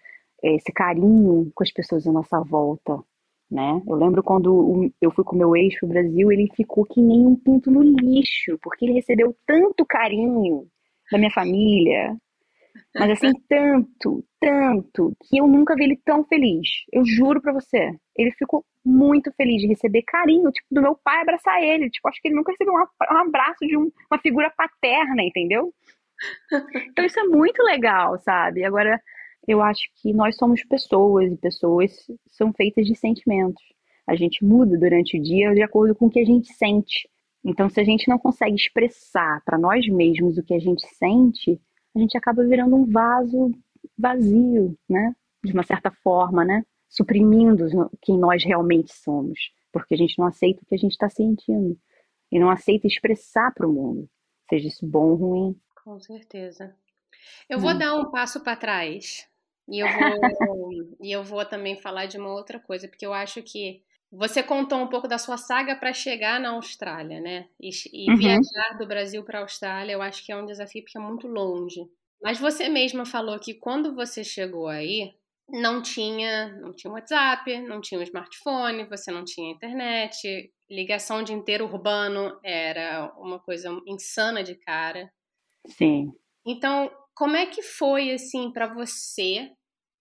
[0.43, 2.99] esse carinho com as pessoas à nossa volta
[3.49, 3.81] né?
[3.87, 7.35] Eu lembro quando eu fui com meu ex pro Brasil, ele ficou que nem um
[7.35, 10.67] pinto no lixo, porque ele recebeu tanto carinho
[11.11, 12.15] da minha família,
[12.95, 16.67] mas assim, tanto, tanto, que eu nunca vi ele tão feliz.
[16.93, 17.91] Eu juro pra você.
[18.15, 21.89] Ele ficou muito feliz de receber carinho, tipo, do meu pai abraçar ele.
[21.89, 25.73] Tipo, acho que ele nunca recebeu um abraço de um, uma figura paterna, entendeu?
[26.91, 28.65] Então isso é muito legal, sabe?
[28.65, 29.01] Agora,
[29.49, 31.91] eu acho que nós somos pessoas e pessoas
[32.27, 33.63] são feitas de sentimentos.
[34.05, 37.09] A gente muda durante o dia de acordo com o que a gente sente.
[37.43, 41.59] Então, se a gente não consegue expressar para nós mesmos o que a gente sente,
[41.95, 43.51] a gente acaba virando um vaso
[43.97, 45.15] vazio, né?
[45.43, 46.63] De uma certa forma, né?
[46.87, 47.65] Suprimindo
[48.03, 49.39] quem nós realmente somos,
[49.71, 51.75] porque a gente não aceita o que a gente está sentindo
[52.31, 54.07] e não aceita expressar para o mundo,
[54.47, 55.59] seja isso bom ou ruim.
[55.83, 56.75] Com certeza.
[57.49, 57.77] Eu vou hum.
[57.79, 59.28] dar um passo para trás
[59.71, 63.41] e eu vou, e eu vou também falar de uma outra coisa, porque eu acho
[63.43, 67.47] que você contou um pouco da sua saga para chegar na Austrália, né?
[67.61, 68.17] E, e uhum.
[68.17, 71.27] viajar do Brasil para a Austrália, eu acho que é um desafio porque é muito
[71.27, 71.81] longe.
[72.21, 75.13] Mas você mesma falou que quando você chegou aí,
[75.47, 81.33] não tinha, não tinha WhatsApp, não tinha um smartphone, você não tinha internet, ligação de
[81.33, 85.11] inteiro urbano era uma coisa insana de cara.
[85.67, 86.11] Sim.
[86.45, 89.51] Então, como é que foi assim para você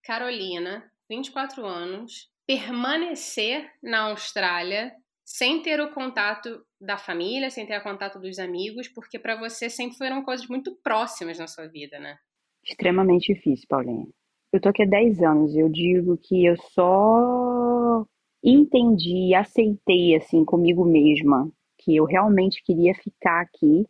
[0.09, 4.91] Carolina, 24 anos, permanecer na Austrália
[5.23, 9.69] sem ter o contato da família, sem ter o contato dos amigos, porque para você
[9.69, 12.17] sempre foram coisas muito próximas na sua vida, né?
[12.65, 14.07] Extremamente difícil, Paulinha.
[14.51, 18.07] Eu tô aqui há 10 anos, eu digo que eu só
[18.43, 23.87] entendi aceitei assim comigo mesma que eu realmente queria ficar aqui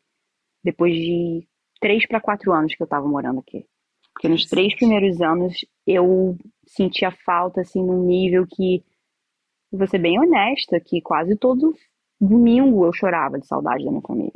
[0.65, 1.47] depois de
[1.81, 3.65] 3 para 4 anos que eu tava morando aqui.
[4.19, 8.83] Porque nos três primeiros anos eu sentia falta, assim, num nível que,
[9.71, 11.73] vou ser bem honesta, que quase todo
[12.21, 14.33] domingo eu chorava de saudade da minha família.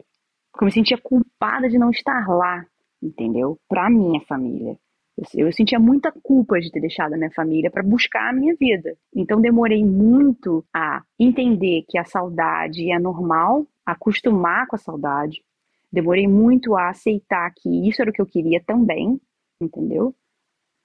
[0.53, 2.65] Porque eu me sentia culpada de não estar lá,
[3.03, 3.59] entendeu?
[3.69, 4.79] Pra minha família.
[5.19, 8.55] Eu, eu sentia muita culpa de ter deixado a minha família para buscar a minha
[8.55, 8.97] vida.
[9.13, 15.43] Então demorei muito a entender que a saudade é normal, acostumar com a saudade.
[15.91, 19.21] Demorei muito a aceitar que isso era o que eu queria também,
[19.65, 20.15] entendeu?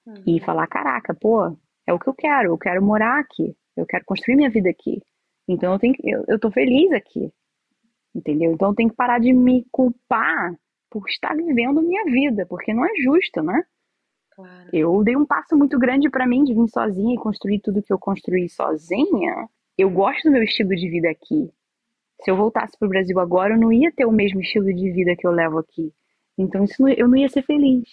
[0.06, 0.22] Uhum.
[0.26, 4.04] E falar, caraca, pô, é o que eu quero, eu quero morar aqui, eu quero
[4.04, 5.02] construir minha vida aqui.
[5.46, 7.32] Então eu tenho eu, eu tô feliz aqui.
[8.14, 8.52] Entendeu?
[8.52, 10.54] Então eu tenho que parar de me culpar
[10.90, 13.62] por estar vivendo minha vida, porque não é justo, né?
[14.30, 14.70] Claro.
[14.72, 17.92] Eu dei um passo muito grande para mim de vir sozinha e construir tudo que
[17.92, 19.48] eu construí sozinha.
[19.76, 21.50] Eu gosto do meu estilo de vida aqui.
[22.22, 24.90] Se eu voltasse para o Brasil agora, eu não ia ter o mesmo estilo de
[24.90, 25.92] vida que eu levo aqui.
[26.36, 27.88] Então isso eu não ia ser feliz.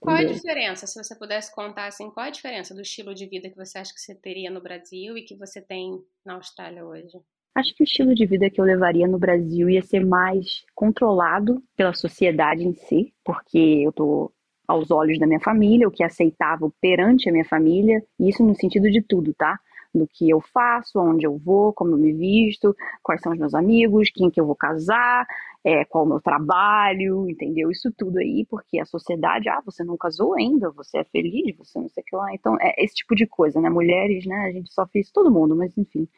[0.00, 3.48] Qual a diferença, se você pudesse contar assim, qual a diferença do estilo de vida
[3.48, 7.18] que você acha que você teria no Brasil e que você tem na Austrália hoje?
[7.54, 11.62] Acho que o estilo de vida que eu levaria no Brasil ia ser mais controlado
[11.76, 14.32] pela sociedade em si, porque eu tô
[14.66, 18.44] aos olhos da minha família, o que é aceitável perante a minha família, e isso
[18.44, 19.58] no sentido de tudo, tá?
[19.94, 23.54] Do que eu faço, onde eu vou, como eu me visto, quais são os meus
[23.54, 25.26] amigos, quem que eu vou casar,
[25.64, 27.70] é, qual o meu trabalho, entendeu?
[27.70, 31.78] Isso tudo aí, porque a sociedade, ah, você não casou ainda, você é feliz, você
[31.78, 32.34] não sei o que lá.
[32.34, 33.68] Então, é esse tipo de coisa, né?
[33.68, 34.36] Mulheres, né?
[34.46, 36.08] A gente sofre isso, todo mundo, mas enfim.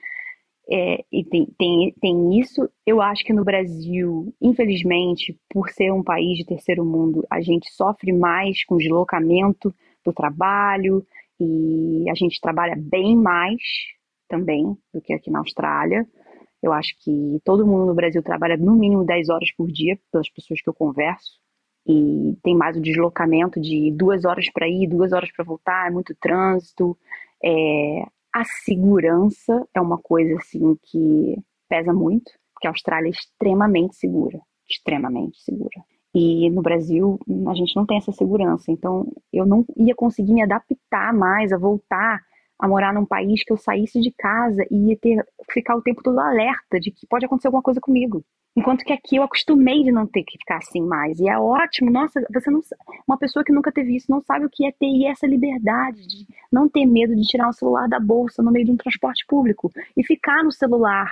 [0.72, 2.68] É, e tem, tem, tem isso.
[2.86, 7.70] Eu acho que no Brasil, infelizmente, por ser um país de terceiro mundo, a gente
[7.72, 11.04] sofre mais com deslocamento do trabalho
[11.40, 13.60] e a gente trabalha bem mais
[14.28, 16.06] também do que aqui na Austrália.
[16.62, 20.28] Eu acho que todo mundo no Brasil trabalha no mínimo 10 horas por dia, pelas
[20.30, 21.40] pessoas que eu converso.
[21.86, 25.90] E tem mais o deslocamento de duas horas para ir, duas horas para voltar, é
[25.90, 26.96] muito trânsito.
[27.42, 28.04] É...
[28.32, 31.36] A segurança é uma coisa assim que
[31.68, 34.38] pesa muito, porque a Austrália é extremamente segura,
[34.68, 35.82] extremamente segura.
[36.14, 40.42] E no Brasil a gente não tem essa segurança, então eu não ia conseguir me
[40.42, 42.20] adaptar mais a voltar
[42.58, 46.02] a morar num país que eu saísse de casa e ia ter ficar o tempo
[46.02, 48.22] todo alerta de que pode acontecer alguma coisa comigo.
[48.56, 51.18] Enquanto que aqui eu acostumei de não ter que ficar assim mais.
[51.20, 52.60] E é ótimo, nossa, você não
[53.06, 56.26] uma pessoa que nunca teve isso não sabe o que é ter essa liberdade de
[56.52, 59.70] não ter medo de tirar o celular da bolsa no meio de um transporte público
[59.96, 61.10] e ficar no celular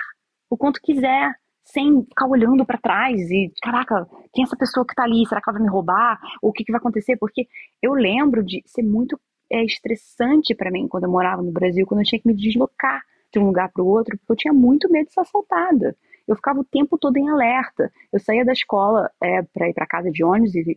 [0.49, 1.33] o quanto quiser,
[1.71, 5.25] sem ficar olhando para trás e, caraca, quem é essa pessoa que tá ali?
[5.27, 6.19] Será que ela vai me roubar?
[6.41, 7.17] Ou o que, que vai acontecer?
[7.17, 7.47] Porque
[7.81, 9.19] eu lembro de ser muito
[9.51, 13.01] é estressante para mim quando eu morava no Brasil, quando eu tinha que me deslocar
[13.33, 15.95] de um lugar para o outro, porque eu tinha muito medo de ser assaltada.
[16.27, 17.91] Eu ficava o tempo todo em alerta.
[18.13, 20.75] Eu saía da escola é, para ir para casa de ônibus e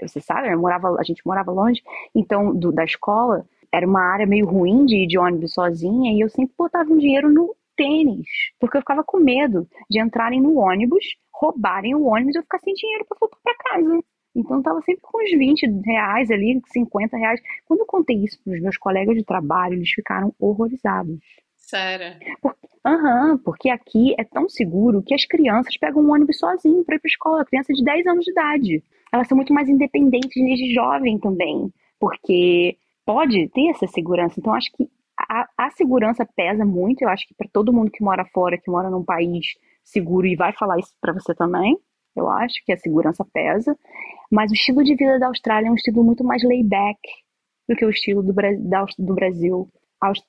[0.00, 1.82] você sabe, eu morava, a gente morava longe,
[2.14, 6.20] então do, da escola era uma área meio ruim de ir de ônibus sozinha e
[6.20, 8.26] eu sempre botava um dinheiro no tênis,
[8.58, 12.58] porque eu ficava com medo de entrarem no ônibus, roubarem o ônibus e eu ficar
[12.60, 14.04] sem dinheiro para voltar para casa.
[14.34, 17.40] Então eu tava sempre com uns 20 reais ali, 50 reais.
[17.66, 21.18] Quando eu contei isso para os meus colegas de trabalho, eles ficaram horrorizados.
[21.56, 22.16] Sério?
[22.84, 26.96] Aham, uhum, porque aqui é tão seguro que as crianças pegam um ônibus sozinho para
[26.96, 28.82] ir para escola, criança de 10 anos de idade.
[29.12, 34.40] Elas são muito mais independentes desde jovem também, porque pode ter essa segurança.
[34.40, 34.88] Então acho que
[35.32, 38.70] a, a segurança pesa muito, eu acho que para todo mundo que mora fora, que
[38.70, 39.46] mora num país
[39.82, 41.78] seguro e vai falar isso para você também,
[42.14, 43.74] eu acho que a segurança pesa,
[44.30, 46.98] mas o estilo de vida da Austrália é um estilo muito mais layback
[47.66, 48.34] do que o estilo do,
[48.98, 49.70] do Brasil.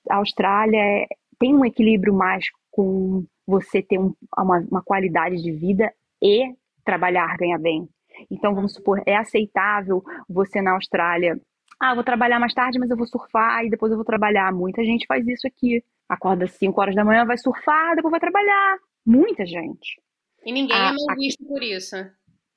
[0.10, 5.52] A Austrália é, tem um equilíbrio mais com você ter um, uma, uma qualidade de
[5.52, 5.92] vida
[6.22, 7.90] e trabalhar, ganhar bem.
[8.32, 11.38] Então, vamos supor, é aceitável você na Austrália.
[11.86, 14.54] Ah, vou trabalhar mais tarde, mas eu vou surfar e depois eu vou trabalhar.
[14.54, 15.84] Muita gente faz isso aqui.
[16.08, 18.78] Acorda às 5 horas da manhã, vai surfar, depois vai trabalhar.
[19.06, 20.02] Muita gente.
[20.46, 21.98] E ninguém a, é mal visto por isso.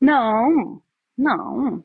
[0.00, 0.80] Não,
[1.18, 1.84] não,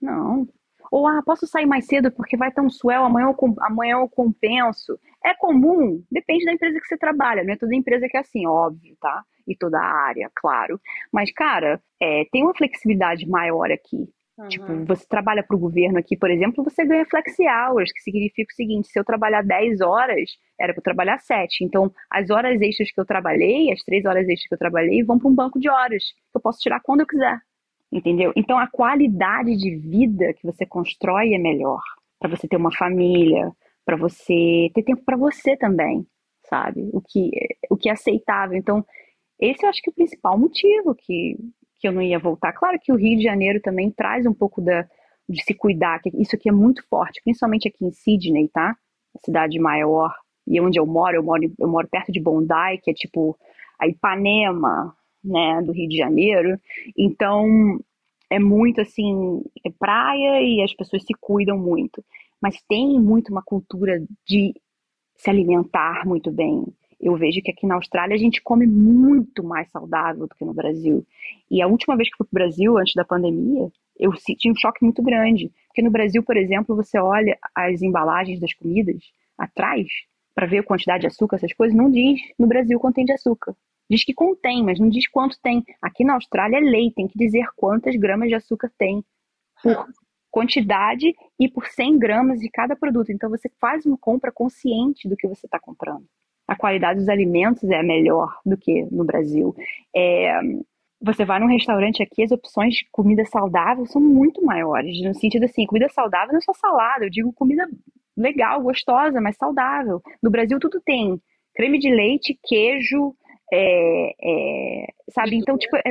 [0.00, 0.48] não.
[0.92, 4.08] Ou, ah, posso sair mais cedo porque vai ter um swell, amanhã eu, amanhã eu
[4.08, 4.96] compenso.
[5.24, 8.46] É comum, depende da empresa que você trabalha, não é toda empresa que é assim,
[8.46, 9.24] óbvio, tá?
[9.44, 10.80] E toda a área, claro.
[11.12, 14.08] Mas, cara, é, tem uma flexibilidade maior aqui.
[14.38, 14.48] Uhum.
[14.48, 18.52] Tipo, você trabalha para o governo aqui, por exemplo, você ganha flexi hours, que significa
[18.52, 20.30] o seguinte: se eu trabalhar 10 horas,
[20.60, 21.64] era para trabalhar 7.
[21.64, 25.18] Então, as horas extras que eu trabalhei, as 3 horas extras que eu trabalhei, vão
[25.18, 27.40] para um banco de horas, que eu posso tirar quando eu quiser.
[27.90, 28.32] Entendeu?
[28.36, 31.80] Então, a qualidade de vida que você constrói é melhor.
[32.18, 33.50] Para você ter uma família,
[33.86, 36.06] para você ter tempo para você também,
[36.48, 36.90] sabe?
[36.92, 37.30] O que,
[37.70, 38.58] o que é aceitável.
[38.58, 38.84] Então,
[39.40, 41.36] esse eu acho que é o principal motivo que
[41.78, 42.52] que eu não ia voltar.
[42.52, 44.86] Claro que o Rio de Janeiro também traz um pouco da,
[45.28, 48.76] de se cuidar, que isso aqui é muito forte, principalmente aqui em Sydney, tá?
[49.14, 50.14] A cidade maior.
[50.46, 53.36] E onde eu moro, eu moro, eu moro perto de Bondi, que é tipo
[53.78, 56.58] a Ipanema, né, do Rio de Janeiro.
[56.96, 57.78] Então,
[58.30, 62.04] é muito assim, é praia e as pessoas se cuidam muito.
[62.40, 64.54] Mas tem muito uma cultura de
[65.16, 66.64] se alimentar muito bem,
[67.00, 70.54] eu vejo que aqui na Austrália a gente come muito mais saudável do que no
[70.54, 71.06] Brasil.
[71.50, 74.56] E a última vez que fui para o Brasil, antes da pandemia, eu senti um
[74.56, 75.52] choque muito grande.
[75.68, 78.96] Porque no Brasil, por exemplo, você olha as embalagens das comidas
[79.36, 79.86] atrás,
[80.34, 83.54] para ver a quantidade de açúcar, essas coisas, não diz no Brasil contém de açúcar.
[83.88, 85.64] Diz que contém, mas não diz quanto tem.
[85.80, 89.04] Aqui na Austrália é lei, tem que dizer quantas gramas de açúcar tem
[89.62, 89.86] por
[90.30, 93.10] quantidade e por 100 gramas de cada produto.
[93.10, 96.06] Então você faz uma compra consciente do que você está comprando
[96.46, 99.54] a qualidade dos alimentos é melhor do que no Brasil.
[99.94, 100.40] É,
[101.00, 105.02] você vai num restaurante aqui, as opções de comida saudável são muito maiores.
[105.02, 107.68] No sentido assim, comida saudável não é só salada, eu digo comida
[108.16, 110.00] legal, gostosa, mas saudável.
[110.22, 111.20] No Brasil tudo tem
[111.54, 113.14] creme de leite, queijo,
[113.52, 115.36] é, é, sabe?
[115.36, 115.90] Então, tipo, é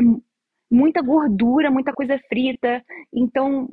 [0.70, 2.84] muita gordura, muita coisa frita.
[3.14, 3.70] Então,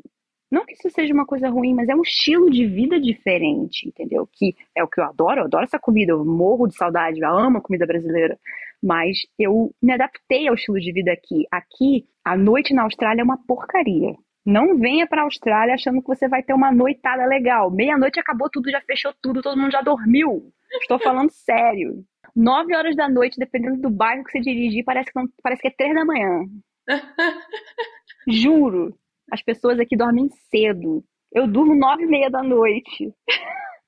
[0.52, 4.28] Não que isso seja uma coisa ruim, mas é um estilo de vida diferente, entendeu?
[4.30, 7.28] Que é o que eu adoro, eu adoro essa comida, eu morro de saudade, eu
[7.30, 8.38] amo a comida brasileira.
[8.82, 11.46] Mas eu me adaptei ao estilo de vida aqui.
[11.50, 14.14] Aqui, a noite na Austrália é uma porcaria.
[14.44, 17.70] Não venha para a Austrália achando que você vai ter uma noitada legal.
[17.70, 20.52] Meia-noite acabou tudo, já fechou tudo, todo mundo já dormiu.
[20.82, 22.04] Estou falando sério.
[22.36, 25.68] Nove horas da noite, dependendo do bairro que você dirigir, parece que, não, parece que
[25.68, 26.40] é três da manhã.
[28.28, 28.94] Juro.
[29.32, 31.02] As pessoas aqui dormem cedo.
[31.32, 33.14] Eu durmo nove e meia da noite.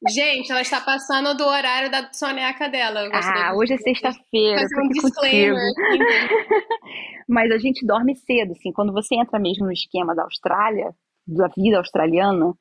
[0.09, 3.11] Gente, ela está passando do horário da soneca dela.
[3.13, 4.63] Ah, hoje é sexta-feira.
[4.63, 5.61] Fazer um disclaimer.
[7.29, 8.73] Mas a gente dorme cedo, assim.
[8.73, 10.95] Quando você entra mesmo no esquema da Austrália,
[11.27, 12.55] da vida australiana,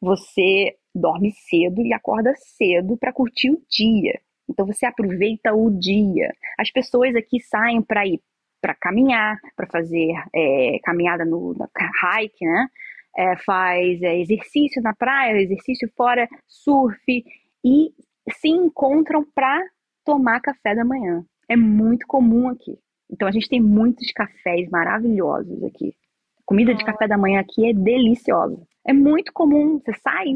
[0.00, 4.18] você dorme cedo e acorda cedo para curtir o dia.
[4.48, 6.32] Então você aproveita o dia.
[6.58, 8.18] As pessoas aqui saem para ir
[8.60, 11.68] para caminhar, para fazer é, caminhada no na
[12.02, 12.68] hike, né?
[13.16, 17.02] É, faz é, exercício na praia, exercício fora, surf
[17.64, 17.92] e
[18.30, 19.60] se encontram para
[20.04, 21.24] tomar café da manhã.
[21.48, 22.78] É muito comum aqui.
[23.10, 25.94] Então a gente tem muitos cafés maravilhosos aqui.
[26.38, 28.60] A comida de café da manhã aqui é deliciosa.
[28.86, 30.32] É muito comum, você sai,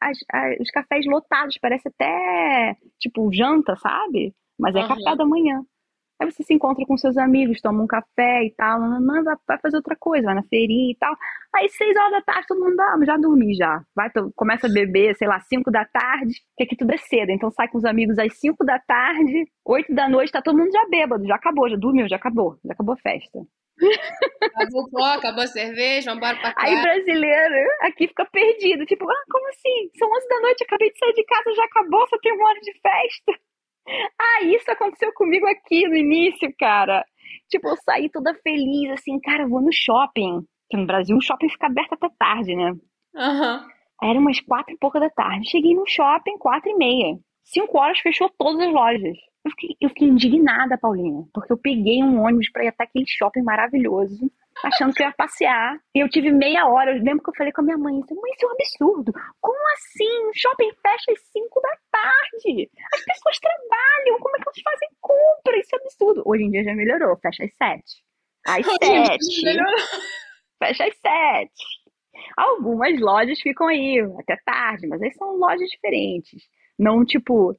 [0.00, 4.34] as, as, os cafés lotados, parece até tipo janta, sabe?
[4.58, 4.88] Mas é uhum.
[4.88, 5.62] café da manhã.
[6.22, 9.76] Aí você se encontra com seus amigos, toma um café e tal, não, vai, fazer
[9.76, 11.12] outra coisa, vai na feirinha e tal.
[11.52, 13.82] Aí seis horas da tarde todo mundo ah, já dormi já.
[13.94, 17.30] Vai, começa a beber, sei lá, cinco da tarde, que aqui tudo é cedo.
[17.30, 20.70] Então sai com os amigos às cinco da tarde, oito da noite, tá todo mundo
[20.70, 23.40] já bêbado, já acabou, já dormiu, já acabou, já acabou a festa.
[24.54, 26.68] Acabou pó, acabou a cerveja, vamos embora pra casa.
[26.68, 29.90] Aí brasileiro aqui fica perdido, tipo, ah, como assim?
[29.98, 32.60] São onze da noite, acabei de sair de casa, já acabou, só tem uma hora
[32.60, 33.42] de festa.
[33.88, 37.04] Ah, isso aconteceu comigo aqui no início, cara.
[37.48, 40.40] Tipo, eu saí toda feliz, assim, cara, eu vou no shopping.
[40.70, 42.72] Que no Brasil o shopping fica aberto até tarde, né?
[43.16, 43.62] Aham.
[43.62, 43.72] Uhum.
[44.02, 45.48] Era umas quatro e pouca da tarde.
[45.48, 47.16] Cheguei no shopping, quatro e meia.
[47.44, 49.16] Cinco horas fechou todas as lojas.
[49.44, 53.04] Eu fiquei, eu fiquei indignada, Paulinha, porque eu peguei um ônibus para ir até aquele
[53.06, 54.30] shopping maravilhoso
[54.64, 55.78] achando que eu ia passear.
[55.94, 56.96] E eu tive meia hora.
[56.96, 59.12] Eu lembro que eu falei com a minha mãe: Mãe, isso é um absurdo.
[59.40, 60.28] Como assim?
[60.28, 62.70] O shopping fecha às 5 da tarde.
[62.94, 64.20] As pessoas trabalham.
[64.20, 65.58] Como é que elas fazem compra?
[65.58, 66.22] Isso é absurdo.
[66.26, 67.16] Hoje em dia já melhorou.
[67.18, 67.82] Fecha às 7.
[68.46, 69.18] Às 7.
[70.58, 71.52] Fecha às 7.
[72.36, 76.42] Algumas lojas ficam aí até tarde, mas aí são lojas diferentes.
[76.78, 77.56] Não tipo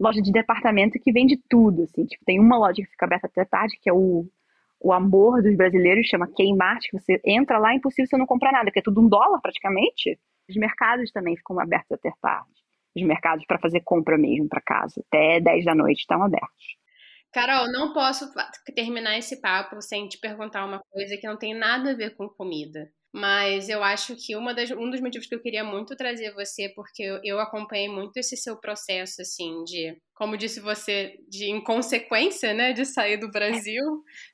[0.00, 2.04] loja de departamento que vende tudo, assim.
[2.04, 4.26] Tipo, tem uma loja que fica aberta até tarde, que é o
[4.82, 8.52] o amor dos brasileiros chama Kmart, que você entra lá, é impossível você não comprar
[8.52, 10.18] nada, porque é tudo um dólar praticamente.
[10.48, 12.50] Os mercados também ficam abertos até tarde.
[12.94, 16.76] Os mercados para fazer compra mesmo para casa, até 10 da noite estão abertos.
[17.32, 18.30] Carol, não posso
[18.74, 22.28] terminar esse papo sem te perguntar uma coisa que não tem nada a ver com
[22.28, 22.90] comida.
[23.12, 26.70] Mas eu acho que uma das, um dos motivos que eu queria muito trazer você,
[26.70, 32.54] porque eu, eu acompanhei muito esse seu processo, assim, de, como disse você, de inconsequência,
[32.54, 33.84] né, de sair do Brasil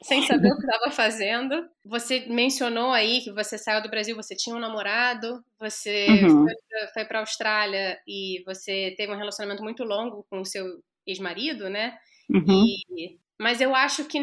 [0.04, 1.68] sem saber o que estava fazendo.
[1.84, 6.46] Você mencionou aí que você saiu do Brasil, você tinha um namorado, você uhum.
[6.94, 10.64] foi para a Austrália e você teve um relacionamento muito longo com o seu
[11.04, 11.98] ex-marido, né?
[12.30, 12.64] Uhum.
[12.96, 14.20] E, mas eu acho que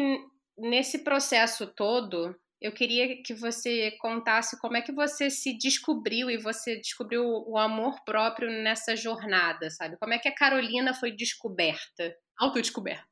[0.56, 6.38] nesse processo todo, eu queria que você contasse como é que você se descobriu e
[6.38, 9.96] você descobriu o amor próprio nessa jornada, sabe?
[9.98, 13.04] Como é que a Carolina foi descoberta, autodescoberta?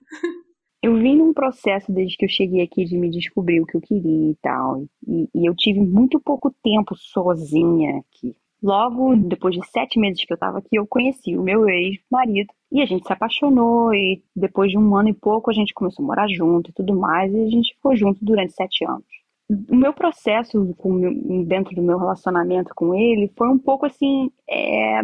[0.82, 3.80] Eu vim num processo desde que eu cheguei aqui de me descobrir o que eu
[3.80, 4.84] queria e tal.
[5.07, 8.36] E, e eu tive muito pouco tempo sozinha aqui.
[8.62, 12.82] Logo depois de sete meses que eu estava aqui, eu conheci o meu ex-marido e
[12.82, 13.95] a gente se apaixonou.
[13.95, 16.95] E depois de um ano e pouco, a gente começou a morar junto e tudo
[16.95, 17.32] mais.
[17.32, 21.99] E a gente ficou junto durante sete anos o meu processo com, dentro do meu
[21.99, 25.01] relacionamento com ele foi um pouco assim é,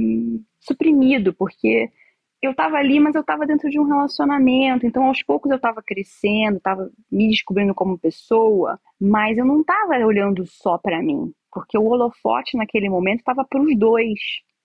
[0.59, 1.91] suprimido, porque
[2.43, 5.83] eu estava ali, mas eu estava dentro de um relacionamento, então aos poucos eu estava
[5.83, 11.77] crescendo, estava me descobrindo como pessoa, mas eu não estava olhando só para mim, porque
[11.77, 14.19] o holofote naquele momento estava para os dois.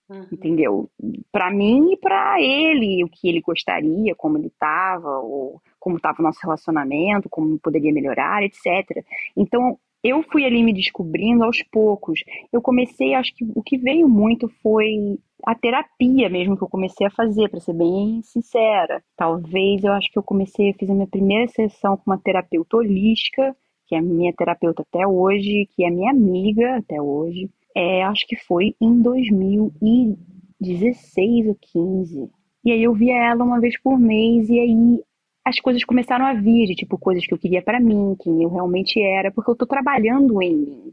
[0.08, 0.26] Uhum.
[0.30, 0.90] Entendeu?
[1.32, 6.18] Para mim e para ele, o que ele gostaria, como ele estava, ou como estava
[6.18, 9.04] o nosso relacionamento, como poderia melhorar, etc.
[9.36, 12.18] Então, eu fui ali me descobrindo aos poucos.
[12.52, 17.06] Eu comecei, acho que o que veio muito foi a terapia mesmo que eu comecei
[17.06, 19.00] a fazer, para ser bem sincera.
[19.16, 23.56] Talvez eu acho que eu comecei, fiz a minha primeira sessão com uma terapeuta holística,
[23.86, 27.48] que é minha terapeuta até hoje, que é minha amiga até hoje.
[27.76, 32.28] É, acho que foi em 2016 ou 15.
[32.64, 35.00] E aí eu via ela uma vez por mês e aí
[35.46, 38.48] as coisas começaram a vir, de tipo, coisas que eu queria para mim, quem eu
[38.50, 40.92] realmente era, porque eu tô trabalhando em mim,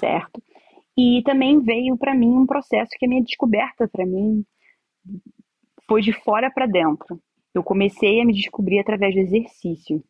[0.00, 0.42] certo?
[0.98, 4.44] E também veio para mim um processo que a minha descoberta para mim
[5.88, 7.20] foi de fora para dentro.
[7.54, 10.02] Eu comecei a me descobrir através do exercício.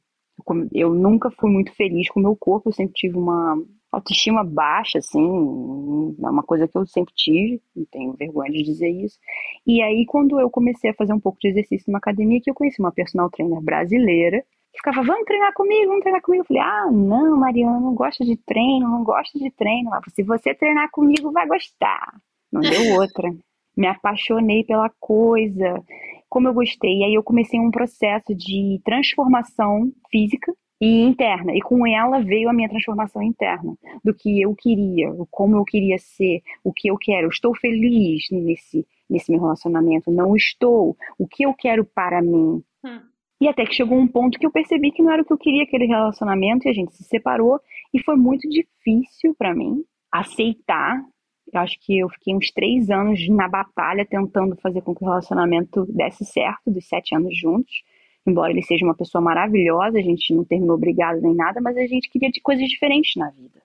[0.72, 3.62] Eu nunca fui muito feliz com o meu corpo, eu sempre tive uma
[3.96, 8.88] autoestima baixa, assim, é uma coisa que eu sempre tive, não tenho vergonha de dizer
[8.88, 9.18] isso.
[9.66, 12.54] E aí, quando eu comecei a fazer um pouco de exercício numa academia, que eu
[12.54, 16.42] conheci uma personal trainer brasileira, que ficava, vamos treinar comigo, vamos treinar comigo.
[16.42, 19.88] Eu falei, ah, não, Mariana, não gosta de treino, não gosta de treino.
[19.90, 22.20] Ela falou, se você treinar comigo, vai gostar.
[22.52, 22.70] Não deu
[23.00, 23.34] outra.
[23.76, 25.82] Me apaixonei pela coisa,
[26.28, 26.98] como eu gostei.
[26.98, 31.54] E aí eu comecei um processo de transformação física, e interna.
[31.54, 35.98] E com ela veio a minha transformação interna do que eu queria, como eu queria
[35.98, 37.28] ser, o que eu quero.
[37.28, 40.96] estou feliz nesse nesse meu relacionamento, não estou.
[41.18, 42.62] O que eu quero para mim?
[42.84, 43.00] Hum.
[43.40, 45.38] E até que chegou um ponto que eu percebi que não era o que eu
[45.38, 47.60] queria aquele relacionamento e a gente se separou
[47.92, 51.04] e foi muito difícil para mim aceitar.
[51.52, 55.06] Eu acho que eu fiquei uns três anos na batalha tentando fazer com que o
[55.06, 57.84] relacionamento desse certo, dos sete anos juntos
[58.26, 61.86] embora ele seja uma pessoa maravilhosa, a gente não terminou brigado nem nada, mas a
[61.86, 63.62] gente queria de coisas diferentes na vida.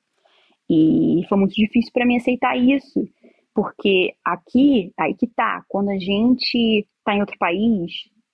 [0.70, 3.08] E foi muito difícil para mim aceitar isso,
[3.54, 7.92] porque aqui, aí que tá, quando a gente tá em outro país,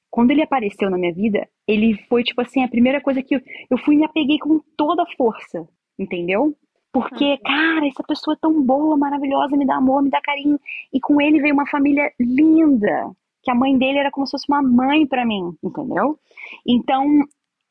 [0.09, 3.41] quando ele apareceu na minha vida, ele foi tipo assim, a primeira coisa que eu,
[3.69, 5.67] eu fui e me apeguei com toda a força,
[5.97, 6.55] entendeu?
[6.91, 10.59] Porque, cara, essa pessoa é tão boa, maravilhosa, me dá amor, me dá carinho.
[10.91, 13.11] E com ele veio uma família linda
[13.47, 16.19] que a mãe dele era como se fosse uma mãe para mim, entendeu?
[16.67, 17.07] Então,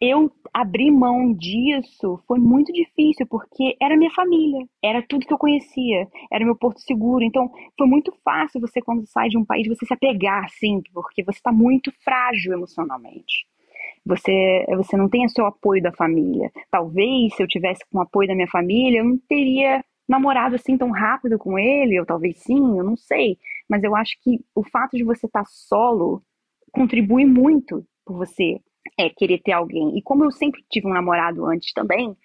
[0.00, 5.36] eu abrir mão disso foi muito difícil, porque era minha família, era tudo que eu
[5.36, 7.22] conhecia, era meu porto seguro.
[7.22, 11.22] Então, foi muito fácil você, quando sai de um país, você se apegar, assim, porque
[11.22, 13.46] você está muito frágil emocionalmente.
[14.06, 16.50] Você, você não tem o seu apoio da família.
[16.70, 20.78] Talvez, se eu tivesse com o apoio da minha família, eu não teria namorado assim
[20.78, 23.36] tão rápido com ele, ou talvez sim, eu não sei.
[23.68, 26.22] Mas eu acho que o fato de você estar tá solo
[26.72, 28.60] contribui muito por você
[28.98, 29.96] é, querer ter alguém.
[29.96, 32.16] E como eu sempre tive um namorado antes também,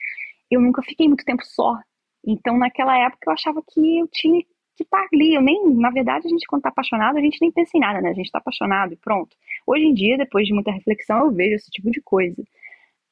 [0.50, 1.78] eu nunca fiquei muito tempo só.
[2.26, 4.42] Então, naquela época, eu achava que eu tinha
[4.76, 5.34] que estar tá ali.
[5.34, 8.02] Eu nem, na verdade, a gente, quando está apaixonado, a gente nem pensa em nada,
[8.02, 8.10] né?
[8.10, 9.36] A gente está apaixonado e pronto.
[9.66, 12.44] Hoje em dia, depois de muita reflexão, eu vejo esse tipo de coisa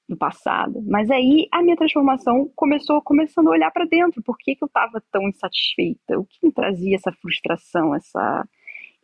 [0.09, 0.81] do passado.
[0.87, 4.23] Mas aí a minha transformação começou começando a olhar para dentro.
[4.23, 6.19] Por que, que eu estava tão insatisfeita?
[6.19, 8.43] O que me trazia essa frustração, essa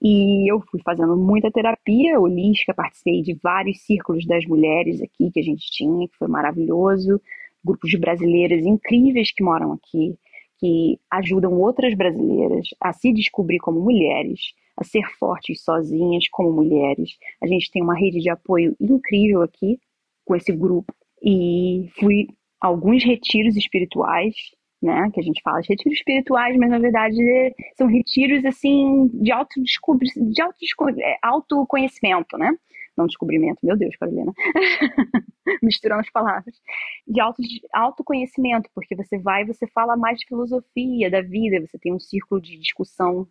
[0.02, 5.40] e eu fui fazendo muita terapia holística, participei de vários círculos das mulheres aqui que
[5.40, 7.22] a gente tinha, que foi maravilhoso,
[7.64, 10.16] grupos de brasileiras incríveis que moram aqui,
[10.60, 14.40] que ajudam outras brasileiras a se descobrir como mulheres,
[14.78, 17.18] a ser fortes sozinhas como mulheres.
[17.42, 19.80] A gente tem uma rede de apoio incrível aqui,
[20.26, 22.28] com esse grupo e fui
[22.62, 24.36] a alguns retiros espirituais,
[24.82, 27.18] né, que a gente fala de retiros espirituais, mas na verdade
[27.78, 30.58] são retiros assim de auto de auto
[31.00, 32.52] é, autoconhecimento, né?
[32.98, 34.32] Não descobrimento, meu Deus, Carolina.
[35.62, 36.56] Misturando as palavras.
[37.06, 37.42] De auto,
[37.74, 42.00] autoconhecimento, porque você vai e você fala mais de filosofia, da vida, você tem um
[42.00, 43.28] círculo de discussão.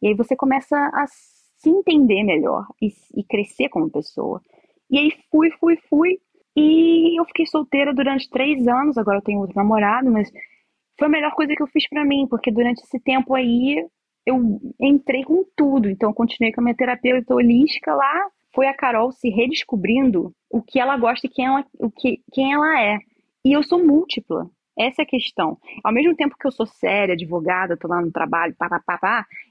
[0.00, 4.40] E aí você começa a se entender melhor e, e crescer como pessoa.
[4.88, 6.20] E aí fui, fui, fui.
[6.58, 10.28] E eu fiquei solteira durante três anos, agora eu tenho outro namorado, mas
[10.98, 13.86] foi a melhor coisa que eu fiz para mim, porque durante esse tempo aí
[14.26, 15.88] eu entrei com tudo.
[15.88, 18.26] Então eu continuei com a minha terapeuta holística lá.
[18.52, 22.52] Foi a Carol se redescobrindo o que ela gosta e quem ela, o que, quem
[22.52, 22.98] ela é.
[23.44, 24.50] E eu sou múltipla.
[24.76, 25.58] Essa é a questão.
[25.84, 28.68] Ao mesmo tempo que eu sou séria, advogada, tô lá no trabalho, pá,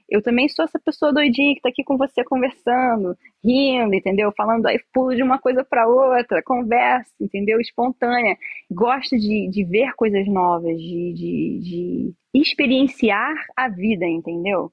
[0.08, 4.32] eu também sou essa pessoa doidinha que tá aqui com você conversando, rindo, entendeu?
[4.36, 7.60] Falando aí, pulo de uma coisa para outra, conversa, entendeu?
[7.60, 8.36] Espontânea.
[8.70, 14.72] Gosto de, de ver coisas novas, de, de, de experienciar a vida, entendeu?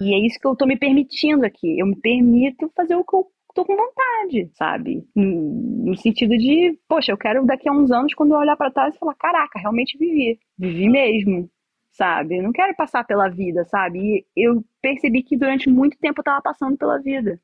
[0.00, 1.78] E é isso que eu tô me permitindo aqui.
[1.78, 5.02] Eu me permito fazer o que eu tô com vontade, sabe?
[5.14, 8.94] No, sentido de, poxa, eu quero daqui a uns anos, quando eu olhar para trás
[8.94, 10.38] e falar, caraca, realmente vivi.
[10.58, 11.48] Vivi mesmo,
[11.96, 12.38] sabe?
[12.38, 14.26] Eu não quero passar pela vida, sabe?
[14.36, 17.40] E eu percebi que durante muito tempo eu tava passando pela vida.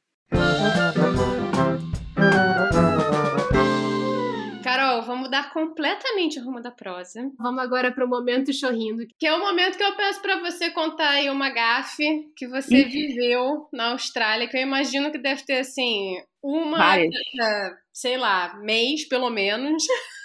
[5.03, 7.31] vamos mudar completamente o rumo da prosa.
[7.39, 10.71] Vamos agora para o momento chorrindo, que é o momento que eu peço para você
[10.71, 15.59] contar aí uma gafe que você viveu na Austrália, que eu imagino que deve ter,
[15.59, 19.83] assim, uma, cada, sei lá, mês pelo menos.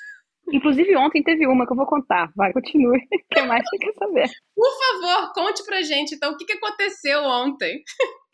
[0.51, 2.31] Inclusive ontem teve uma que eu vou contar.
[2.35, 2.97] Vai, continue.
[2.97, 4.29] O que mais você quer saber?
[4.55, 4.71] Por
[5.01, 7.83] favor, conte pra gente, então, o que aconteceu ontem?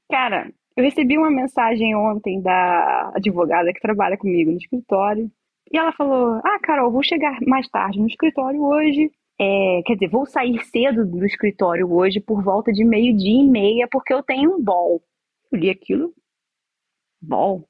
[0.09, 5.29] Cara, eu recebi uma mensagem ontem da advogada que trabalha comigo no escritório.
[5.71, 9.09] E ela falou: Ah, Carol, vou chegar mais tarde no escritório hoje.
[9.39, 13.87] é, quer dizer, vou sair cedo do escritório hoje por volta de meio-dia e meia,
[13.91, 15.01] porque eu tenho um ball.
[15.51, 16.13] Eu li aquilo.
[17.21, 17.67] Ball.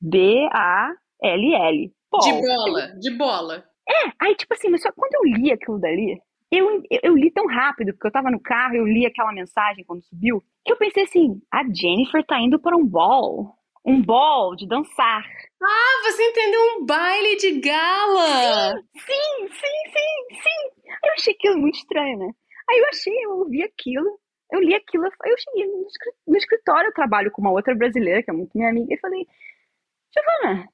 [0.00, 1.92] B-A-L-L.
[2.20, 3.64] De bola, de bola.
[3.88, 6.20] É, aí tipo assim, mas só quando eu li aquilo dali,
[6.50, 10.04] eu, eu, li tão rápido, porque eu tava no carro, eu li aquela mensagem quando
[10.04, 13.56] subiu, que eu pensei assim, a Jennifer tá indo para um ball.
[13.86, 15.22] Um ball de dançar.
[15.62, 18.80] Ah, você entendeu um baile de gala!
[18.96, 20.90] Sim, sim, sim, sim, sim.
[21.04, 22.30] Eu achei aquilo muito estranho, né?
[22.70, 24.18] Aí eu achei, eu ouvi aquilo,
[24.52, 25.66] eu li aquilo, eu cheguei
[26.26, 29.26] no escritório, eu trabalho com uma outra brasileira, que é muito minha amiga, e falei,
[30.14, 30.66] Giovana,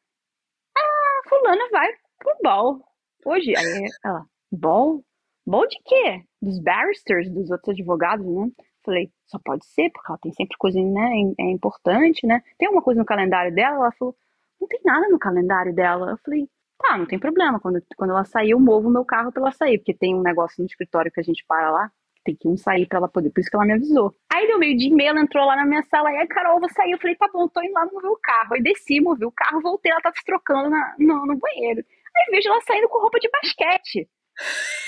[0.76, 1.88] a fulana vai
[2.18, 2.89] pro ball
[3.24, 3.56] hoje.
[3.56, 5.04] Aí ela, ball?
[5.46, 6.22] Ball de quê?
[6.40, 8.50] Dos barristers, dos outros advogados, né?
[8.84, 11.10] Falei, só pode ser, porque ela tem sempre coisa, né?
[11.38, 12.42] É, importante, né?
[12.58, 13.76] Tem alguma coisa no calendário dela?
[13.76, 14.16] Ela falou,
[14.60, 16.12] não tem nada no calendário dela.
[16.12, 16.48] Eu falei,
[16.78, 17.60] tá, não tem problema.
[17.60, 20.22] Quando, quando ela sair, eu movo o meu carro pra ela sair, porque tem um
[20.22, 21.92] negócio no escritório que a gente para lá,
[22.24, 24.14] tem que um sair pra ela poder, por isso que ela me avisou.
[24.32, 26.60] Aí deu meio de meia, ela entrou lá na minha sala, e aí, Carol, eu
[26.60, 26.92] vou sair.
[26.92, 28.54] Eu falei, tá bom, tô indo lá mover o carro.
[28.54, 31.84] Aí desci, movi o carro, voltei, ela tava se trocando na, no, no banheiro.
[32.16, 34.08] Aí vejo ela saindo com roupa de basquete.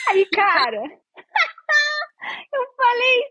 [0.09, 0.77] Aí, cara,
[2.55, 3.23] eu falei,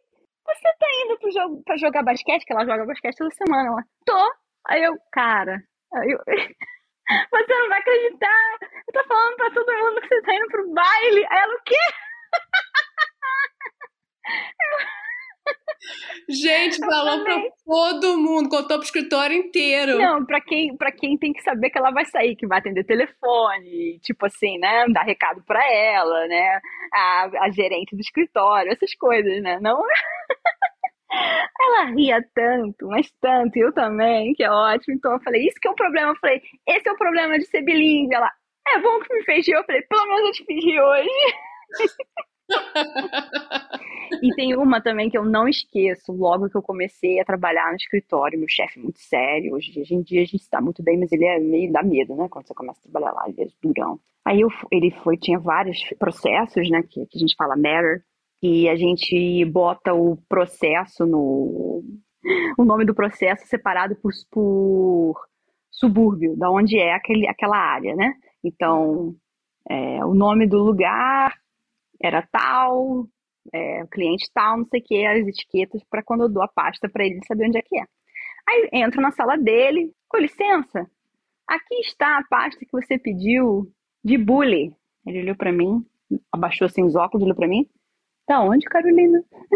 [0.46, 2.46] você tá indo pro jogo, pra jogar basquete?
[2.46, 3.68] Que ela joga basquete toda semana.
[3.70, 4.34] Ela, tô.
[4.68, 5.58] Aí eu, cara,
[5.94, 6.20] aí eu,
[7.32, 8.58] você não vai acreditar.
[8.62, 11.26] Eu tô falando pra todo mundo que você tá indo pro baile.
[11.30, 11.76] Aí ela, o quê?
[16.30, 19.98] Gente, falou pra todo mundo, contou pro escritório inteiro.
[19.98, 22.84] Não, pra quem, pra quem tem que saber que ela vai sair, que vai atender
[22.84, 24.86] telefone, tipo assim, né?
[24.90, 26.60] Dar recado pra ela, né?
[26.94, 29.60] A, a gerente do escritório, essas coisas, né?
[29.62, 29.82] Não.
[31.60, 34.96] Ela ria tanto, mas tanto, e eu também, que é ótimo.
[34.96, 36.12] Então eu falei, isso que é o problema.
[36.12, 38.16] Eu falei, esse é o problema de ser bilíngue.
[38.16, 38.32] Ela,
[38.70, 39.54] é bom que me fez rir.
[39.54, 41.10] Eu falei, pelo menos eu te fiz rir hoje.
[44.22, 47.76] e tem uma também que eu não esqueço, logo que eu comecei a trabalhar no
[47.76, 50.98] escritório, meu chefe é muito sério, hoje, hoje em dia a gente está muito bem,
[51.00, 53.48] mas ele é meio dá medo, né, quando você começa a trabalhar lá, ele é
[53.62, 54.00] durão.
[54.26, 58.04] Aí eu, ele foi, tinha vários processos, né, que, que a gente fala matter,
[58.42, 61.84] e a gente bota o processo no...
[62.58, 65.16] o nome do processo separado por, por
[65.70, 68.14] subúrbio, da onde é aquele, aquela área, né?
[68.44, 69.16] Então,
[69.70, 71.36] é, o nome do lugar,
[72.04, 73.08] era tal,
[73.54, 76.90] é, cliente tal, não sei o que, as etiquetas para quando eu dou a pasta
[76.90, 77.86] para ele saber onde é que é.
[78.48, 80.90] Aí entro na sala dele, com licença,
[81.48, 83.72] aqui está a pasta que você pediu
[84.04, 84.76] de bully.
[85.06, 85.86] Ele olhou para mim,
[86.32, 87.68] abaixou assim os óculos, olhou para mim.
[88.28, 89.24] Da onde, Carolina?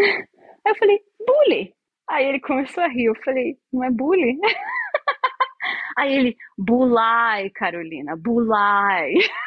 [0.65, 1.73] Aí eu falei, bully.
[2.07, 4.39] Aí ele começou a rir, eu falei, não é bully?
[5.97, 9.13] Aí ele, bulai, Carolina, bulai.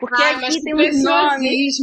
[0.00, 1.76] Porque Ai, aqui tem os nomes.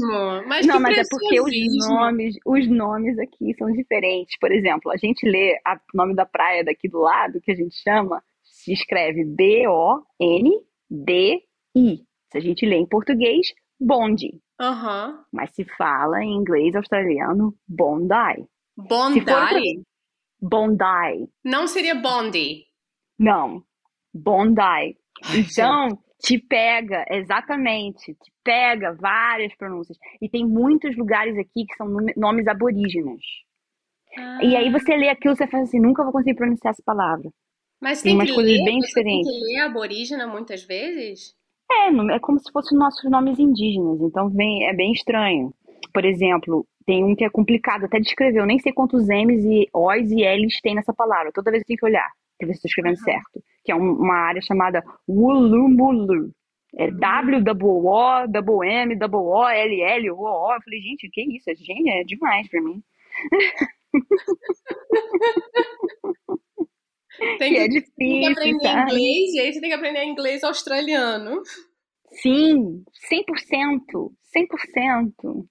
[0.47, 4.35] Mas não, mas é porque os nomes, os nomes aqui são diferentes.
[4.39, 5.53] Por exemplo, a gente lê
[5.93, 10.07] o nome da praia daqui do lado, que a gente chama, se escreve B-O-N-D-I.
[12.31, 14.41] Se a gente lê em português, Bondi.
[14.59, 15.23] Uhum.
[15.31, 18.47] Mas se fala em inglês australiano, Bondi.
[18.75, 19.21] Bondi?
[20.41, 21.29] Bondi.
[21.45, 22.65] Não seria Bondi?
[23.19, 23.63] Não.
[24.13, 24.97] Bondi.
[25.35, 29.97] Então, te pega, exatamente, te pega várias pronúncias.
[30.21, 33.21] E tem muitos lugares aqui que são nomes aborígenes.
[34.17, 34.39] Ah.
[34.43, 37.29] E aí você lê aquilo você fala assim, nunca vou conseguir pronunciar essa palavra.
[37.79, 39.31] Mas tem, tem umas coisas ler, bem diferentes.
[39.31, 41.35] Tem que ler aborígena muitas vezes?
[41.71, 45.53] É, é como se fossem nossos nomes indígenas, então vem, é bem estranho.
[45.93, 49.43] Por exemplo, tem um que é complicado até de escrever, eu nem sei quantos M's
[49.43, 52.09] e O's e L's tem nessa palavra, toda vez eu tenho que olhar
[52.45, 53.03] ver se estou escrevendo uhum.
[53.03, 56.31] certo que é uma área chamada Wulumulu.
[56.77, 57.73] É W-O-O-M-O-L-L-O-O.
[60.53, 61.49] Eu falei, gente, que isso?
[61.49, 62.81] É gênio, é demais para mim.
[67.39, 68.91] Tem que, é difícil, tem que aprender sabe?
[68.91, 71.41] inglês e aí você tem que aprender inglês australiano.
[72.11, 74.11] Sim, 100%.
[74.35, 75.47] 100%.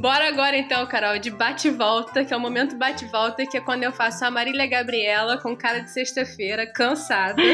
[0.00, 3.92] Bora agora então, Carol, de bate-volta, que é o momento bate-volta, que é quando eu
[3.92, 7.40] faço a Marília Gabriela com cara de sexta-feira, cansada.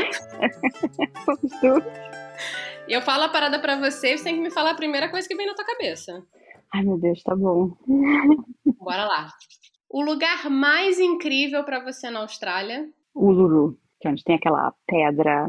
[2.89, 5.09] e eu falo a parada pra você e você tem que me falar a primeira
[5.09, 6.21] coisa que vem na tua cabeça.
[6.75, 7.77] Ai, meu Deus, tá bom.
[8.81, 9.29] Bora lá.
[9.89, 12.89] O lugar mais incrível para você na Austrália?
[13.15, 15.49] Uluru, que é onde tem aquela pedra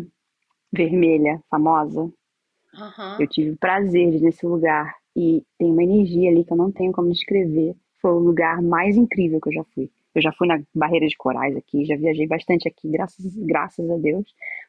[0.72, 2.02] vermelha famosa.
[2.02, 3.18] Uhum.
[3.20, 6.72] Eu tive o prazer de nesse lugar e tem uma energia ali que eu não
[6.72, 7.76] tenho como descrever.
[8.02, 9.90] Foi o lugar mais incrível que eu já fui.
[10.14, 13.98] Eu já fui na Barreira de Corais aqui, já viajei bastante aqui, graças, graças a
[13.98, 14.26] Deus.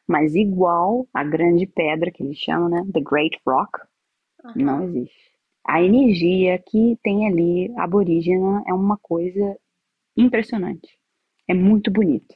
[0.07, 2.85] Mas igual a grande pedra que eles chamam, né?
[2.91, 3.79] The Great Rock,
[4.43, 4.51] uhum.
[4.55, 5.35] não existe.
[5.63, 9.57] A energia que tem ali aborígena é uma coisa
[10.15, 10.97] impressionante.
[11.47, 12.35] É muito bonito.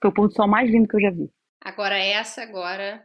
[0.00, 1.30] Foi o ponto sol mais lindo que eu já vi.
[1.60, 3.04] Agora essa agora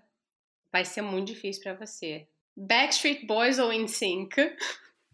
[0.72, 2.28] vai ser muito difícil para você.
[2.56, 4.56] Backstreet Boys ou NSYNC?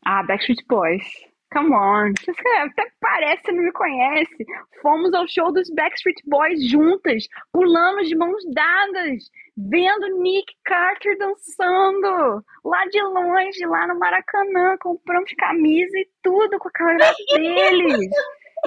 [0.06, 1.04] Ah, Backstreet Boys.
[1.52, 2.14] Come on.
[2.24, 4.46] Você até parece que não me conhece.
[4.82, 9.24] Fomos ao show dos Backstreet Boys juntas, pulamos de mãos dadas,
[9.58, 14.78] vendo Nick Carter dançando lá de longe, lá no Maracanã.
[14.80, 18.10] Compramos camisa e tudo com a cara deles.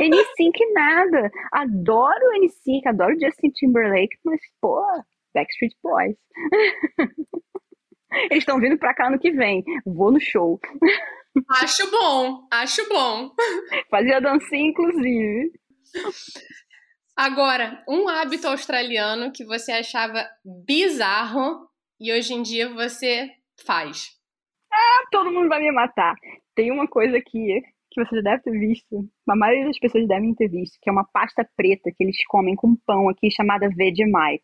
[0.01, 1.31] N5 nada.
[1.53, 4.83] Adoro N5, adoro Justin Timberlake, mas, pô,
[5.35, 6.16] Backstreet Boys.
[8.30, 9.64] Eles estão vindo pra cá ano que vem.
[9.84, 10.60] Vou no show.
[11.62, 13.30] Acho bom, acho bom.
[13.90, 15.50] Fazia dancinha, inclusive.
[17.16, 20.26] Agora, um hábito australiano que você achava
[20.66, 21.68] bizarro
[22.00, 23.30] e hoje em dia você
[23.64, 24.08] faz.
[24.72, 26.14] Ah, todo mundo vai me matar.
[26.54, 30.34] Tem uma coisa aqui que você já deve ter visto, a maioria das pessoas devem
[30.34, 34.42] ter visto, que é uma pasta preta que eles comem com pão aqui chamada Vegemite.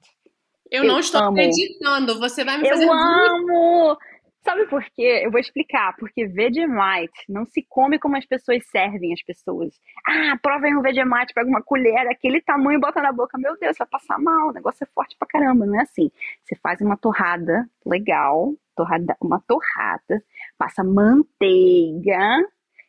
[0.70, 1.30] Eu, eu não estou amo.
[1.30, 3.98] acreditando, você vai me fazer Eu amo!
[4.44, 5.22] Sabe por quê?
[5.24, 5.94] Eu vou explicar.
[5.98, 9.74] Porque Vegemite não se come como as pessoas servem as pessoas.
[10.06, 13.36] Ah, provem um Vegemite, pega uma colher daquele tamanho e bota na boca.
[13.36, 14.48] Meu Deus, vai passar mal.
[14.48, 15.66] O negócio é forte pra caramba.
[15.66, 16.10] Não é assim.
[16.44, 20.22] Você faz uma torrada legal, torrada, uma torrada,
[20.56, 22.18] passa manteiga,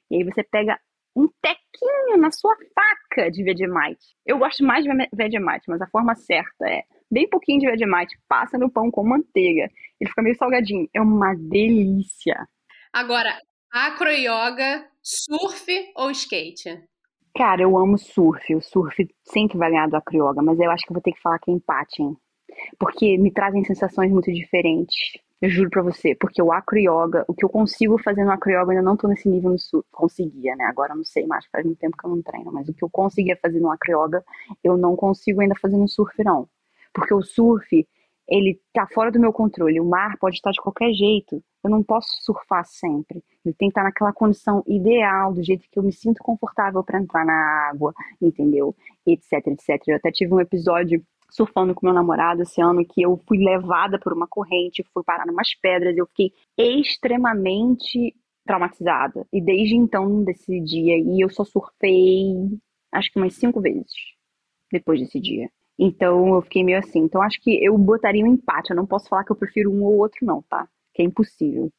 [0.09, 0.79] e aí você pega
[1.15, 4.15] um tequinho na sua faca de Vegemite.
[4.25, 8.57] Eu gosto mais de Vegemite, mas a forma certa é bem pouquinho de Vegemite, passa
[8.57, 9.69] no pão com manteiga.
[9.99, 10.87] Ele fica meio salgadinho.
[10.93, 12.47] É uma delícia.
[12.93, 13.37] Agora,
[13.71, 16.83] acroyoga, surf ou skate?
[17.35, 18.55] Cara, eu amo surf.
[18.55, 21.21] O surf sempre vai ganhar do acroyoga, mas eu acho que eu vou ter que
[21.21, 22.15] falar que é empate, hein?
[22.79, 25.13] Porque me trazem sensações muito diferentes.
[25.41, 28.51] Eu juro pra você, porque o acro yoga, o que eu consigo fazer no acro
[28.51, 29.87] yoga, eu ainda não tô nesse nível no surf.
[29.91, 30.65] Conseguia, né?
[30.65, 32.83] Agora eu não sei mais, faz muito tempo que eu não treino, mas o que
[32.83, 34.23] eu conseguia fazer no acro yoga,
[34.61, 36.49] eu não consigo ainda fazer no surf, não.
[36.93, 37.87] Porque o surf,
[38.27, 39.79] ele tá fora do meu controle.
[39.79, 41.43] O mar pode estar de qualquer jeito.
[41.63, 43.23] Eu não posso surfar sempre.
[43.43, 46.99] Ele tem que estar naquela condição ideal, do jeito que eu me sinto confortável para
[46.99, 48.75] entrar na água, entendeu?
[49.05, 49.81] Etc, etc.
[49.87, 53.99] Eu até tive um episódio surfando com meu namorado esse ano que eu fui levada
[53.99, 58.15] por uma corrente, fui parar numas pedras, eu fiquei extremamente
[58.45, 59.27] traumatizada.
[59.31, 62.33] E desde então, desse dia aí, eu só surfei
[62.91, 63.91] acho que umas cinco vezes
[64.71, 65.49] depois desse dia.
[65.79, 66.99] Então eu fiquei meio assim.
[66.99, 68.71] Então acho que eu botaria um empate.
[68.71, 70.67] Eu não posso falar que eu prefiro um ou outro, não, tá?
[70.93, 71.71] Que é impossível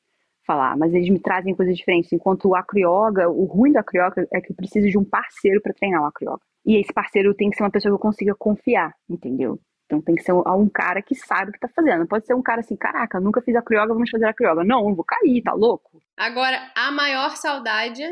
[0.46, 0.76] falar.
[0.76, 2.11] Mas eles me trazem coisas diferentes.
[2.12, 5.74] Enquanto o acroyoga, o ruim do acroyoga é que eu preciso de um parceiro para
[5.74, 6.40] treinar o acroyoga.
[6.64, 9.61] E esse parceiro tem que ser uma pessoa que eu consiga confiar, entendeu?
[9.84, 12.01] Então tem que ser um, cara que sabe o que tá fazendo.
[12.01, 14.62] Não pode ser um cara assim, caraca, nunca fiz acroyoga, vamos fazer acroyoga.
[14.64, 16.01] Não, eu vou cair, tá louco?
[16.16, 18.03] Agora, a maior saudade?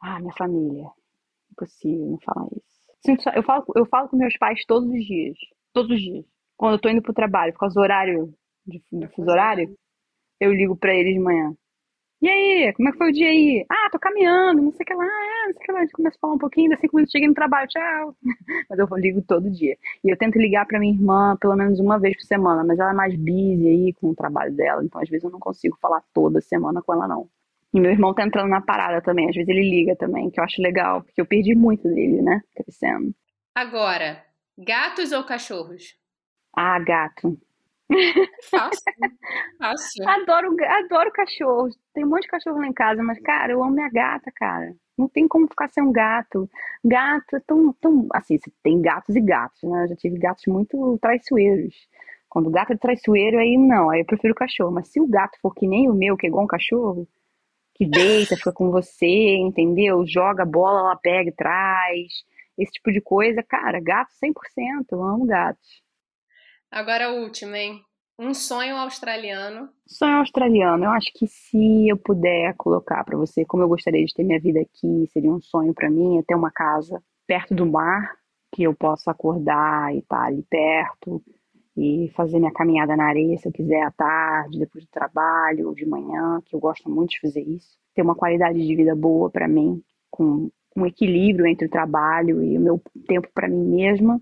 [0.00, 0.90] Ah, minha família.
[1.50, 2.71] Impossível não falar isso.
[3.34, 5.36] Eu falo, eu falo com meus pais todos os dias.
[5.72, 6.24] Todos os dias.
[6.56, 8.32] Quando eu tô indo pro trabalho, por causa do horário,
[8.66, 9.74] do fuso horário,
[10.40, 11.54] eu ligo para eles de manhã.
[12.22, 13.66] E aí, como é que foi o dia aí?
[13.68, 15.78] Ah, tô caminhando, não sei o que lá, é, não sei o que lá.
[15.78, 18.16] A gente começa a falar um pouquinho, das cinco minutos cheguei no trabalho, tchau.
[18.70, 19.76] Mas eu ligo todo dia.
[20.04, 22.90] E eu tento ligar pra minha irmã pelo menos uma vez por semana, mas ela
[22.92, 26.02] é mais busy aí com o trabalho dela, então às vezes eu não consigo falar
[26.14, 27.28] toda semana com ela, não.
[27.72, 30.44] E meu irmão tá entrando na parada também, às vezes ele liga também, que eu
[30.44, 33.14] acho legal, porque eu perdi muito dele, né, crescendo.
[33.54, 34.22] Agora,
[34.58, 35.96] gatos ou cachorros?
[36.54, 37.38] Ah, gato.
[38.50, 38.82] Fácil.
[39.58, 40.08] Fácil.
[40.08, 41.68] adoro, adoro cachorro.
[41.94, 44.74] Tem um monte de cachorro lá em casa, mas, cara, eu amo minha gata, cara.
[44.96, 46.48] Não tem como ficar sem um gato.
[46.84, 48.06] Gato é tão, tão.
[48.12, 49.84] Assim, tem gatos e gatos, né?
[49.84, 51.74] Eu já tive gatos muito traiçoeiros.
[52.28, 54.72] Quando o gato é traiçoeiro, aí não, aí eu prefiro o cachorro.
[54.72, 57.06] Mas se o gato for que nem o meu, que é igual um cachorro,
[57.82, 60.06] que deita, fica com você, entendeu?
[60.06, 62.12] Joga a bola, ela pega e traz.
[62.56, 64.32] Esse tipo de coisa, cara, gato 100%.
[64.92, 65.82] Eu amo gatos.
[66.70, 67.82] Agora a última, hein?
[68.18, 69.68] Um sonho australiano.
[69.86, 70.84] Sonho australiano.
[70.84, 74.40] Eu acho que se eu puder colocar para você como eu gostaria de ter minha
[74.40, 78.16] vida aqui, seria um sonho para mim é ter uma casa perto do mar,
[78.54, 81.22] que eu possa acordar e estar tá ali perto
[81.76, 85.74] e fazer minha caminhada na areia se eu quiser à tarde, depois do trabalho ou
[85.74, 87.78] de manhã, que eu gosto muito de fazer isso.
[87.94, 92.56] Ter uma qualidade de vida boa para mim, com um equilíbrio entre o trabalho e
[92.56, 94.20] o meu tempo para mim mesma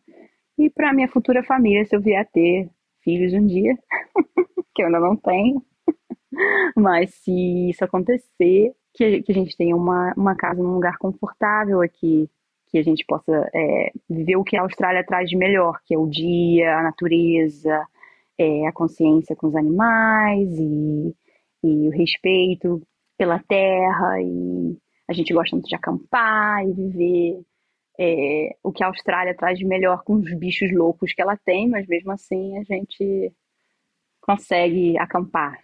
[0.58, 2.68] e para minha futura família, se eu vier a ter
[3.02, 3.74] filhos um dia,
[4.74, 5.62] que eu ainda não tenho.
[6.76, 11.80] Mas se isso acontecer, que, que a gente tenha uma, uma casa num lugar confortável
[11.80, 12.28] aqui,
[12.70, 15.98] que a gente possa é, viver o que a Austrália traz de melhor, que é
[15.98, 17.86] o dia, a natureza,
[18.38, 21.14] é, a consciência com os animais e,
[21.64, 22.80] e o respeito
[23.18, 27.42] pela terra e a gente gosta muito de acampar e viver
[27.98, 31.68] é, o que a Austrália traz de melhor com os bichos loucos que ela tem,
[31.68, 33.32] mas mesmo assim a gente
[34.20, 35.60] consegue acampar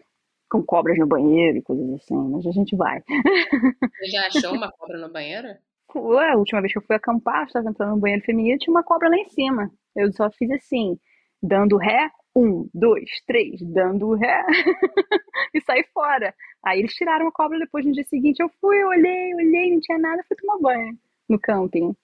[0.51, 3.03] com cobras no banheiro e coisas assim, mas a gente vai.
[3.03, 5.49] Você já achou uma cobra no banheiro?
[5.97, 8.85] Ué, a última vez que eu fui acampar, estava entrando no banheiro feminino, tinha uma
[8.85, 9.71] cobra lá em cima.
[9.95, 10.99] Eu só fiz assim,
[11.43, 14.45] dando ré, um, dois, três, dando ré,
[15.55, 16.35] e saí fora.
[16.65, 18.41] Aí eles tiraram a cobra depois no dia seguinte.
[18.41, 21.95] Eu fui, olhei, olhei, não tinha nada, fui tomar banho no camping.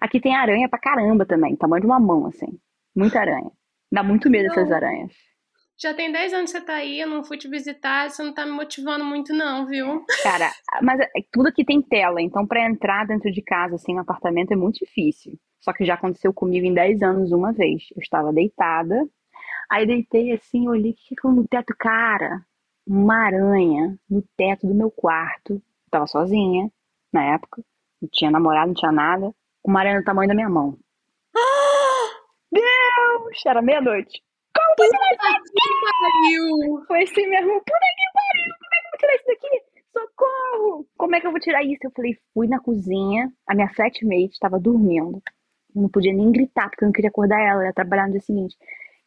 [0.00, 2.58] Aqui tem aranha pra caramba também, tamanho de uma mão, assim.
[2.94, 3.50] Muita aranha.
[3.90, 4.52] Dá muito medo não.
[4.52, 5.12] essas aranhas.
[5.78, 8.32] Já tem 10 anos que você tá aí, eu não fui te visitar, você não
[8.32, 10.04] tá me motivando muito, não, viu?
[10.22, 14.00] Cara, mas é, tudo aqui tem tela, então para entrar dentro de casa, assim, no
[14.00, 15.38] apartamento é muito difícil.
[15.60, 17.84] Só que já aconteceu comigo em 10 anos uma vez.
[17.96, 19.08] Eu estava deitada,
[19.70, 21.74] aí deitei assim, olhei, o que ficou no teto?
[21.78, 22.44] Cara,
[22.86, 25.62] uma aranha no teto do meu quarto.
[25.90, 26.70] Tava sozinha,
[27.12, 27.62] na época.
[28.00, 29.32] Não tinha namorado, não tinha nada.
[29.64, 30.76] Uma aranha do tamanho da minha mão.
[32.50, 33.46] Deus!
[33.46, 34.22] Era meia-noite.
[34.52, 35.16] Puta que
[36.00, 36.84] pariu!
[36.86, 37.52] Foi assim mesmo.
[37.52, 38.54] Puta que pariu!
[38.60, 39.62] Como é que eu vou tirar isso daqui?
[39.92, 40.86] Socorro!
[40.96, 41.80] Como é que eu vou tirar isso?
[41.84, 45.22] Eu falei, fui na cozinha, a minha flatmate estava dormindo.
[45.74, 48.12] Eu não podia nem gritar, porque eu não queria acordar ela, ela ia trabalhar no
[48.12, 48.56] dia seguinte.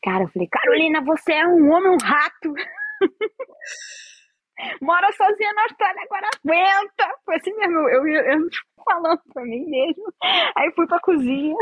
[0.03, 2.53] Cara, eu falei, Carolina, você é um homem, um rato.
[4.81, 7.17] Mora sozinha na Austrália, agora aguenta.
[7.25, 8.49] Foi assim mesmo, eu, eu, eu
[8.85, 10.03] falando pra mim mesmo.
[10.55, 11.55] Aí fui pra cozinha,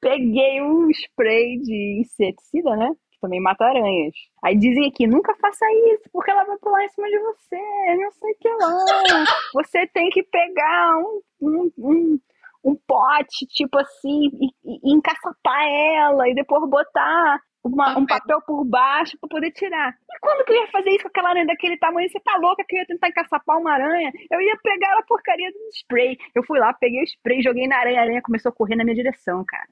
[0.00, 2.90] peguei um spray de inseticida, né?
[3.16, 4.14] Que também mata aranhas.
[4.44, 5.64] Aí dizem aqui, nunca faça
[5.94, 7.56] isso, porque ela vai pular em cima de você,
[7.96, 8.68] não sei o que lá.
[9.54, 12.20] Você tem que pegar um, um, um,
[12.64, 18.64] um pote, tipo assim, e, e, encaçapar ela, e depois botar uma, um papel por
[18.64, 19.90] baixo para poder tirar.
[19.90, 22.08] E quando que eu ia fazer isso com aquela aranha daquele tamanho?
[22.08, 24.12] Você tá louca que eu ia tentar encaçapar uma aranha?
[24.30, 26.16] Eu ia pegar a porcaria do spray.
[26.34, 28.84] Eu fui lá, peguei o spray, joguei na aranha, a aranha começou a correr na
[28.84, 29.66] minha direção, cara.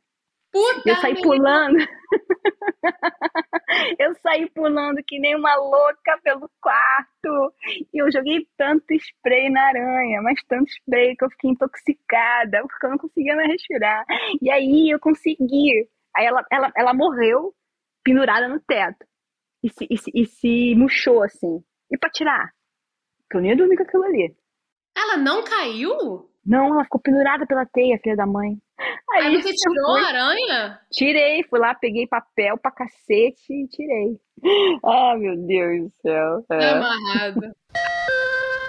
[0.54, 1.78] Puta eu saí pulando.
[3.98, 7.52] eu saí pulando que nem uma louca pelo quarto.
[7.92, 12.86] E eu joguei tanto spray na aranha, mas tanto spray que eu fiquei intoxicada, porque
[12.86, 14.04] eu não conseguia mais respirar.
[14.40, 15.88] E aí eu consegui.
[16.16, 17.52] Aí ela, ela, ela morreu
[18.04, 19.04] pendurada no teto.
[19.60, 21.64] E se, e se, e se murchou assim.
[21.90, 22.52] E pra tirar?
[23.22, 24.36] Porque eu nem ia dormir com aquilo ali.
[24.96, 26.30] Ela não caiu?
[26.46, 28.56] Não, ela ficou pendurada pela teia, filha da mãe.
[29.14, 30.80] Aí, Aí você tirou a aranha?
[30.90, 34.18] Tirei, fui lá, peguei papel pra cacete e tirei.
[34.84, 36.44] Ah, meu Deus do céu.
[36.50, 36.70] É.
[36.70, 37.52] Amarrado.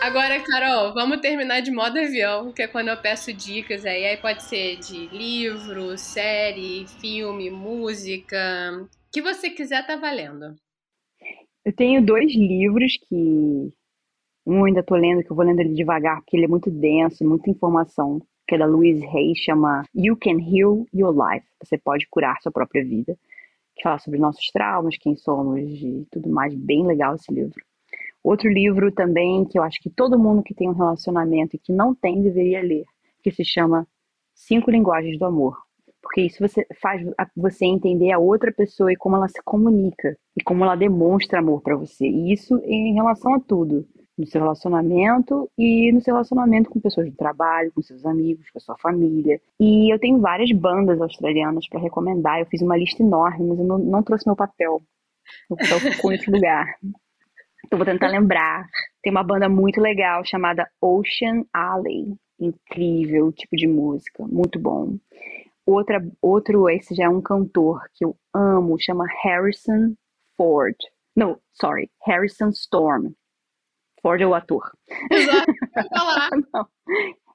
[0.02, 4.06] Agora, Carol, vamos terminar de modo avião, que é quando eu peço dicas aí.
[4.06, 8.38] Aí pode ser de livro, série, filme, música.
[8.84, 10.56] O que você quiser tá valendo.
[11.66, 13.74] Eu tenho dois livros que
[14.46, 17.28] um ainda tô lendo, que eu vou lendo ele devagar, porque ele é muito denso,
[17.28, 21.46] muita informação que é da Louise Hay, chama You Can Heal Your Life.
[21.64, 23.18] Você pode curar sua própria vida.
[23.76, 26.54] Que fala sobre nossos traumas, quem somos e tudo mais.
[26.54, 27.62] Bem legal esse livro.
[28.24, 31.74] Outro livro também que eu acho que todo mundo que tem um relacionamento e que
[31.74, 32.86] não tem deveria ler,
[33.22, 33.88] que se chama
[34.34, 35.58] Cinco Linguagens do Amor.
[36.02, 37.02] Porque isso você faz
[37.36, 41.62] você entender a outra pessoa e como ela se comunica e como ela demonstra amor
[41.62, 42.08] para você.
[42.08, 43.88] E isso em relação a tudo
[44.18, 48.58] no seu relacionamento e no seu relacionamento com pessoas do trabalho, com seus amigos, com
[48.58, 49.42] a sua família.
[49.60, 52.40] E eu tenho várias bandas australianas para recomendar.
[52.40, 54.82] Eu fiz uma lista enorme, mas eu não, não trouxe meu papel.
[55.50, 56.66] Meu papel ficou outro lugar.
[57.66, 58.68] Então vou tentar lembrar.
[59.02, 62.16] Tem uma banda muito legal chamada Ocean Alley.
[62.40, 65.00] Incrível tipo de música, muito bom.
[65.66, 69.96] Outra, outro, esse já é um cantor que eu amo, chama Harrison
[70.38, 70.76] Ford.
[71.16, 73.14] Não, sorry, Harrison Storm.
[74.06, 74.72] Ford é o ator.
[75.12, 75.52] Exato,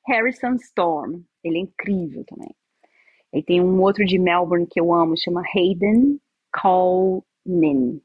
[0.06, 1.24] Harrison Storm.
[1.42, 2.54] Ele é incrível também.
[3.32, 6.20] E tem um outro de Melbourne que eu amo, chama Hayden
[6.54, 8.00] Colnin.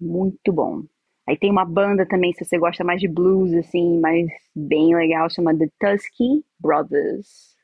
[0.00, 0.82] Muito bom.
[1.28, 5.30] Aí tem uma banda também, se você gosta mais de blues, assim, mais bem legal,
[5.30, 7.54] chama The Tusky Brothers.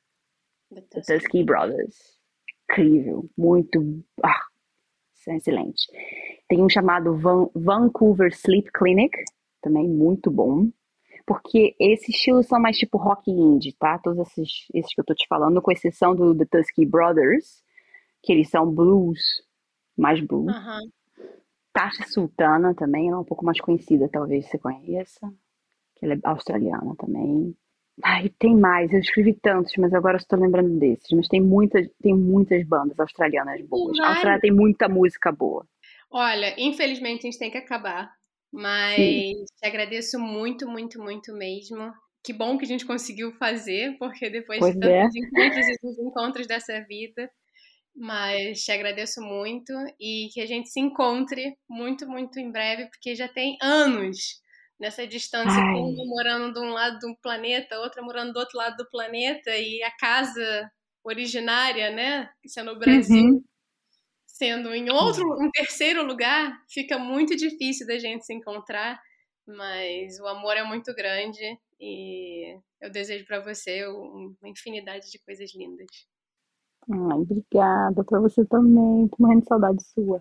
[0.72, 1.96] The Tusky, The Tusky Brothers.
[2.70, 3.28] Incrível.
[3.36, 4.04] Muito.
[4.22, 4.40] Ah,
[5.26, 5.82] excelente.
[6.48, 9.16] Tem um chamado Van Vancouver Sleep Clinic,
[9.64, 10.68] também muito bom.
[11.26, 13.98] Porque esses estilos são mais tipo rock indie, tá?
[13.98, 17.64] Todos esses, esses que eu tô te falando, com exceção do The Tusky Brothers,
[18.22, 19.18] que eles são blues,
[19.96, 20.54] mais blues.
[20.54, 20.90] Uhum.
[21.72, 25.32] Tasha Sultana também, ela é um pouco mais conhecida, talvez você conheça.
[25.96, 27.56] Que ela é australiana também.
[28.02, 31.08] Ai, tem mais, eu escrevi tantos, mas agora estou lembrando desses.
[31.12, 33.98] Mas tem muitas, tem muitas bandas australianas boas.
[34.00, 35.66] A Austrália tem muita música boa.
[36.10, 38.12] Olha, infelizmente a gente tem que acabar,
[38.54, 39.44] mas Sim.
[39.60, 41.92] te agradeço muito, muito, muito mesmo.
[42.22, 45.18] Que bom que a gente conseguiu fazer, porque depois pois de tantos é.
[45.18, 47.28] encontros e desencontros dessa vida,
[47.96, 53.16] mas te agradeço muito e que a gente se encontre muito, muito em breve, porque
[53.16, 54.40] já tem anos
[54.78, 58.88] nessa distância, uma morando de um lado do planeta, outra morando do outro lado do
[58.88, 60.70] planeta, e a casa
[61.04, 63.44] originária, né, sendo o Brasil, uhum.
[64.34, 69.00] Sendo em outro, um terceiro lugar, fica muito difícil da gente se encontrar,
[69.46, 71.40] mas o amor é muito grande
[71.80, 75.86] e eu desejo para você uma infinidade de coisas lindas.
[76.90, 79.06] Ai, obrigada para você também.
[79.06, 80.18] Tô morrendo de saudade sua.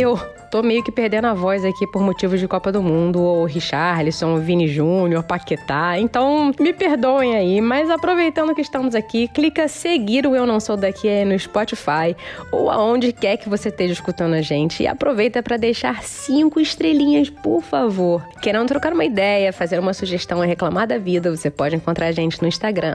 [0.00, 0.16] Eu
[0.48, 4.38] tô meio que perdendo a voz aqui por motivos de Copa do Mundo, ou Richarlison,
[4.38, 5.98] Vini Júnior, Paquetá.
[5.98, 10.76] Então, me perdoem aí, mas aproveitando que estamos aqui, clica seguir o Eu Não Sou
[10.76, 12.14] Daqui no Spotify
[12.52, 17.28] ou aonde quer que você esteja escutando a gente e aproveita para deixar cinco estrelinhas,
[17.28, 18.24] por favor.
[18.40, 22.12] Querendo trocar uma ideia, fazer uma sugestão ou reclamar da vida, você pode encontrar a
[22.12, 22.94] gente no Instagram,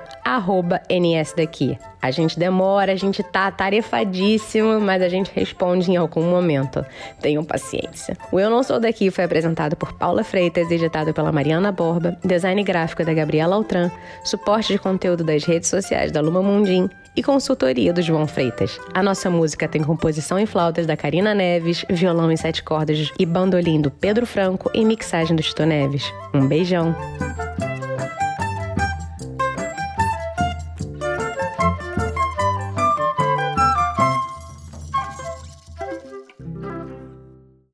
[0.90, 1.78] @nsdaqui.
[2.04, 6.86] A gente demora, a gente tá tarefadíssimo, mas a gente responde em algum momento.
[7.22, 8.18] Tenham paciência.
[8.30, 12.62] O Eu Não Sou Daqui foi apresentado por Paula Freitas, editado pela Mariana Borba, design
[12.62, 13.90] gráfico da Gabriela Altran,
[14.22, 18.78] suporte de conteúdo das redes sociais da Luma Mundim e consultoria do João Freitas.
[18.94, 23.26] A nossa música tem composição em flautas da Karina Neves, violão em sete cordas e
[23.26, 26.12] bandolim do Pedro Franco e mixagem do Tito Neves.
[26.34, 26.94] Um beijão!